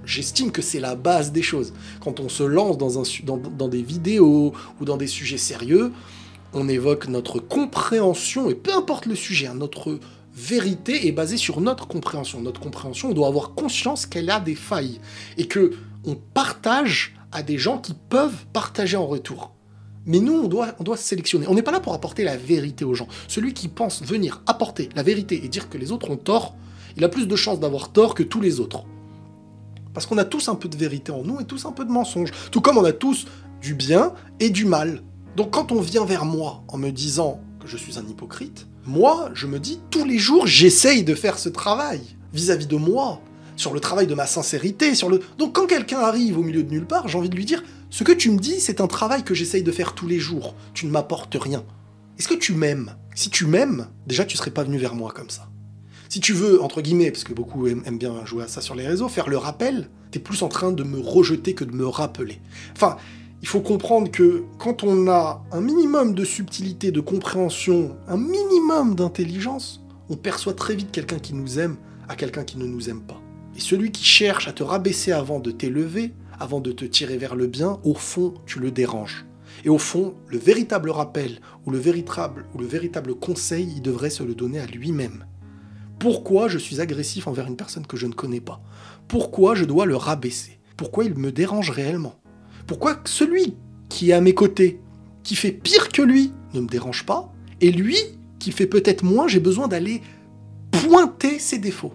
j'estime 0.04 0.52
que 0.52 0.62
c'est 0.62 0.80
la 0.80 0.94
base 0.94 1.32
des 1.32 1.42
choses. 1.42 1.74
Quand 2.00 2.20
on 2.20 2.28
se 2.28 2.42
lance 2.42 2.78
dans, 2.78 3.68
des 3.68 3.82
vidéos 3.82 4.54
ou 4.80 4.84
dans 4.84 4.96
des 4.96 5.08
sujets 5.08 5.38
sérieux, 5.38 5.92
on 6.54 6.68
évoque 6.68 7.08
notre 7.08 7.38
compréhension, 7.38 8.48
et 8.48 8.54
peu 8.54 8.72
importe 8.72 9.06
le 9.06 9.14
sujet, 9.14 9.48
hein, 9.48 9.54
notre 9.54 9.98
vérité 10.34 11.08
est 11.08 11.12
basée 11.12 11.36
sur 11.36 11.60
notre 11.60 11.86
compréhension. 11.86 12.40
Notre 12.40 12.60
compréhension, 12.60 13.10
on 13.10 13.14
doit 13.14 13.28
avoir 13.28 13.54
conscience 13.54 14.06
qu'elle 14.06 14.30
a 14.30 14.40
des 14.40 14.54
failles, 14.54 15.00
et 15.36 15.46
que 15.48 15.72
on 16.04 16.14
partage 16.14 17.14
à 17.32 17.42
des 17.42 17.58
gens 17.58 17.78
qui 17.78 17.94
peuvent 17.94 18.46
partager 18.52 18.96
en 18.96 19.06
retour. 19.06 19.52
Mais 20.06 20.18
nous, 20.18 20.32
on 20.32 20.48
doit, 20.48 20.74
on 20.78 20.96
sélectionner. 20.96 21.46
On 21.48 21.54
n'est 21.54 21.62
pas 21.62 21.72
là 21.72 21.80
pour 21.80 21.94
apporter 21.94 22.24
la 22.24 22.36
vérité 22.36 22.84
aux 22.84 22.94
gens. 22.94 23.06
Celui 23.28 23.52
qui 23.52 23.68
pense 23.68 24.02
venir 24.02 24.42
apporter 24.46 24.88
la 24.96 25.02
vérité 25.02 25.44
et 25.44 25.48
dire 25.48 25.68
que 25.68 25.78
les 25.78 25.92
autres 25.92 26.10
ont 26.10 26.16
tort, 26.16 26.56
il 26.96 27.04
a 27.04 27.08
plus 27.08 27.26
de 27.26 27.36
chances 27.36 27.60
d'avoir 27.60 27.92
tort 27.92 28.14
que 28.14 28.22
tous 28.22 28.40
les 28.40 28.60
autres. 28.60 28.84
Parce 29.92 30.06
qu'on 30.06 30.18
a 30.18 30.24
tous 30.24 30.48
un 30.48 30.54
peu 30.54 30.68
de 30.68 30.76
vérité 30.76 31.12
en 31.12 31.22
nous 31.22 31.40
et 31.40 31.44
tous 31.44 31.66
un 31.66 31.72
peu 31.72 31.84
de 31.84 31.90
mensonge. 31.90 32.30
Tout 32.50 32.60
comme 32.60 32.78
on 32.78 32.84
a 32.84 32.92
tous 32.92 33.26
du 33.60 33.74
bien 33.74 34.14
et 34.38 34.50
du 34.50 34.64
mal. 34.64 35.02
Donc 35.36 35.50
quand 35.50 35.70
on 35.70 35.80
vient 35.80 36.04
vers 36.04 36.24
moi 36.24 36.62
en 36.68 36.78
me 36.78 36.90
disant 36.90 37.40
que 37.60 37.68
je 37.68 37.76
suis 37.76 37.98
un 37.98 38.06
hypocrite, 38.06 38.66
moi, 38.86 39.30
je 39.34 39.46
me 39.46 39.58
dis 39.58 39.80
tous 39.90 40.04
les 40.04 40.18
jours, 40.18 40.46
j'essaye 40.46 41.04
de 41.04 41.14
faire 41.14 41.38
ce 41.38 41.48
travail 41.48 42.00
vis-à-vis 42.32 42.66
de 42.66 42.76
moi, 42.76 43.20
sur 43.60 43.74
le 43.74 43.80
travail 43.80 44.06
de 44.06 44.14
ma 44.14 44.26
sincérité, 44.26 44.94
sur 44.94 45.08
le... 45.08 45.20
Donc 45.38 45.54
quand 45.54 45.66
quelqu'un 45.66 46.00
arrive 46.00 46.38
au 46.38 46.42
milieu 46.42 46.62
de 46.62 46.70
nulle 46.70 46.86
part, 46.86 47.08
j'ai 47.08 47.18
envie 47.18 47.28
de 47.28 47.36
lui 47.36 47.44
dire, 47.44 47.62
ce 47.90 48.04
que 48.04 48.12
tu 48.12 48.30
me 48.30 48.38
dis, 48.38 48.60
c'est 48.60 48.80
un 48.80 48.86
travail 48.86 49.22
que 49.22 49.34
j'essaye 49.34 49.62
de 49.62 49.72
faire 49.72 49.94
tous 49.94 50.06
les 50.06 50.18
jours. 50.18 50.54
Tu 50.74 50.86
ne 50.86 50.90
m'apportes 50.90 51.36
rien. 51.38 51.62
Est-ce 52.18 52.28
que 52.28 52.34
tu 52.34 52.54
m'aimes? 52.54 52.94
Si 53.14 53.30
tu 53.30 53.46
m'aimes, 53.46 53.88
déjà 54.06 54.24
tu 54.24 54.36
serais 54.36 54.50
pas 54.50 54.64
venu 54.64 54.78
vers 54.78 54.94
moi 54.94 55.12
comme 55.14 55.30
ça 55.30 55.50
si 56.10 56.18
tu 56.18 56.32
veux, 56.32 56.60
entre 56.60 56.82
guillemets, 56.82 57.12
parce 57.12 57.22
que 57.22 57.32
beaucoup 57.32 57.68
aiment 57.68 57.84
bien 57.96 58.26
jouer 58.26 58.42
à 58.42 58.48
ça 58.48 58.60
sur 58.60 58.74
les 58.74 58.84
réseaux, 58.84 59.08
faire 59.08 59.28
le 59.28 59.36
rappel, 59.36 59.88
t'es 60.10 60.18
plus 60.18 60.42
en 60.42 60.48
train 60.48 60.72
de 60.72 60.82
me 60.82 60.98
rejeter 60.98 61.54
que 61.54 61.62
de 61.62 61.72
me 61.72 61.86
rappeler. 61.86 62.40
Enfin, 62.74 62.96
il 63.42 63.46
faut 63.48 63.60
comprendre 63.60 64.10
que 64.10 64.42
quand 64.58 64.82
on 64.82 65.08
a 65.08 65.44
un 65.52 65.60
minimum 65.60 66.14
de 66.14 66.24
subtilité, 66.24 66.90
de 66.90 66.98
compréhension, 66.98 67.96
un 68.08 68.16
minimum 68.16 68.96
d'intelligence, 68.96 69.82
on 70.08 70.16
perçoit 70.16 70.54
très 70.54 70.74
vite 70.74 70.90
quelqu'un 70.90 71.20
qui 71.20 71.32
nous 71.32 71.60
aime 71.60 71.76
à 72.08 72.16
quelqu'un 72.16 72.42
qui 72.42 72.58
ne 72.58 72.66
nous 72.66 72.90
aime 72.90 73.02
pas. 73.02 73.20
Et 73.56 73.60
celui 73.60 73.90
qui 73.90 74.04
cherche 74.04 74.48
à 74.48 74.52
te 74.52 74.62
rabaisser 74.62 75.12
avant 75.12 75.40
de 75.40 75.50
t'élever, 75.50 76.14
avant 76.38 76.60
de 76.60 76.72
te 76.72 76.84
tirer 76.84 77.18
vers 77.18 77.34
le 77.34 77.46
bien, 77.46 77.78
au 77.84 77.94
fond, 77.94 78.34
tu 78.46 78.58
le 78.60 78.70
déranges. 78.70 79.26
Et 79.64 79.68
au 79.68 79.78
fond, 79.78 80.14
le 80.28 80.38
véritable 80.38 80.90
rappel 80.90 81.40
ou 81.66 81.70
le 81.70 81.78
véritable, 81.78 82.46
ou 82.54 82.58
le 82.58 82.66
véritable 82.66 83.14
conseil, 83.14 83.68
il 83.76 83.82
devrait 83.82 84.10
se 84.10 84.22
le 84.22 84.34
donner 84.34 84.58
à 84.58 84.66
lui-même. 84.66 85.26
Pourquoi 85.98 86.48
je 86.48 86.56
suis 86.56 86.80
agressif 86.80 87.26
envers 87.26 87.46
une 87.46 87.56
personne 87.56 87.86
que 87.86 87.98
je 87.98 88.06
ne 88.06 88.14
connais 88.14 88.40
pas? 88.40 88.62
Pourquoi 89.06 89.54
je 89.54 89.66
dois 89.66 89.84
le 89.84 89.96
rabaisser? 89.96 90.58
Pourquoi 90.76 91.04
il 91.04 91.14
me 91.14 91.30
dérange 91.30 91.70
réellement? 91.70 92.14
Pourquoi 92.66 93.00
celui 93.04 93.56
qui 93.90 94.10
est 94.10 94.14
à 94.14 94.22
mes 94.22 94.32
côtés, 94.34 94.80
qui 95.24 95.34
fait 95.34 95.52
pire 95.52 95.90
que 95.90 96.00
lui, 96.00 96.32
ne 96.54 96.60
me 96.60 96.68
dérange 96.68 97.04
pas? 97.04 97.30
Et 97.60 97.70
lui, 97.70 97.98
qui 98.38 98.52
fait 98.52 98.66
peut-être 98.66 99.04
moins, 99.04 99.28
j'ai 99.28 99.40
besoin 99.40 99.68
d'aller 99.68 100.00
pointer 100.70 101.38
ses 101.38 101.58
défauts. 101.58 101.92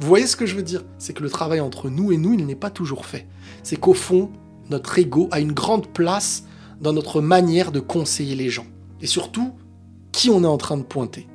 Vous 0.00 0.06
voyez 0.06 0.26
ce 0.26 0.34
que 0.34 0.46
je 0.46 0.56
veux 0.56 0.62
dire? 0.62 0.82
C'est 0.98 1.12
que 1.12 1.22
le 1.22 1.28
travail 1.28 1.60
entre 1.60 1.90
nous 1.90 2.10
et 2.10 2.16
nous, 2.16 2.32
il 2.32 2.46
n'est 2.46 2.54
pas 2.54 2.70
toujours 2.70 3.04
fait. 3.04 3.26
C'est 3.62 3.76
qu'au 3.76 3.92
fond, 3.92 4.30
notre 4.70 4.98
ego 4.98 5.28
a 5.30 5.40
une 5.40 5.52
grande 5.52 5.88
place 5.88 6.44
dans 6.80 6.94
notre 6.94 7.20
manière 7.20 7.70
de 7.70 7.80
conseiller 7.80 8.34
les 8.34 8.48
gens. 8.48 8.64
Et 9.02 9.06
surtout, 9.06 9.52
qui 10.10 10.30
on 10.30 10.42
est 10.42 10.46
en 10.46 10.56
train 10.56 10.78
de 10.78 10.82
pointer. 10.84 11.28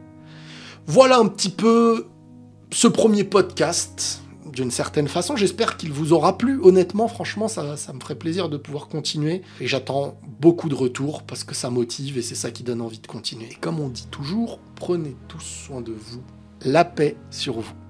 Voilà 0.87 1.19
un 1.19 1.27
petit 1.27 1.49
peu 1.49 2.07
ce 2.71 2.87
premier 2.87 3.23
podcast 3.23 4.23
d'une 4.51 4.71
certaine 4.71 5.07
façon. 5.07 5.35
J'espère 5.35 5.77
qu'il 5.77 5.91
vous 5.91 6.11
aura 6.11 6.35
plu. 6.35 6.59
Honnêtement, 6.63 7.07
franchement, 7.07 7.47
ça, 7.47 7.77
ça 7.77 7.93
me 7.93 7.99
ferait 7.99 8.15
plaisir 8.15 8.49
de 8.49 8.57
pouvoir 8.57 8.87
continuer. 8.87 9.43
Et 9.61 9.67
j'attends 9.67 10.17
beaucoup 10.39 10.69
de 10.69 10.75
retours 10.75 11.21
parce 11.21 11.43
que 11.43 11.53
ça 11.53 11.69
motive 11.69 12.17
et 12.17 12.23
c'est 12.23 12.33
ça 12.33 12.49
qui 12.49 12.63
donne 12.63 12.81
envie 12.81 12.99
de 12.99 13.07
continuer. 13.07 13.49
Et 13.51 13.55
comme 13.61 13.79
on 13.79 13.89
dit 13.89 14.07
toujours, 14.09 14.59
prenez 14.75 15.15
tous 15.27 15.43
soin 15.43 15.81
de 15.81 15.91
vous. 15.91 16.23
La 16.63 16.83
paix 16.83 17.15
sur 17.29 17.59
vous. 17.59 17.84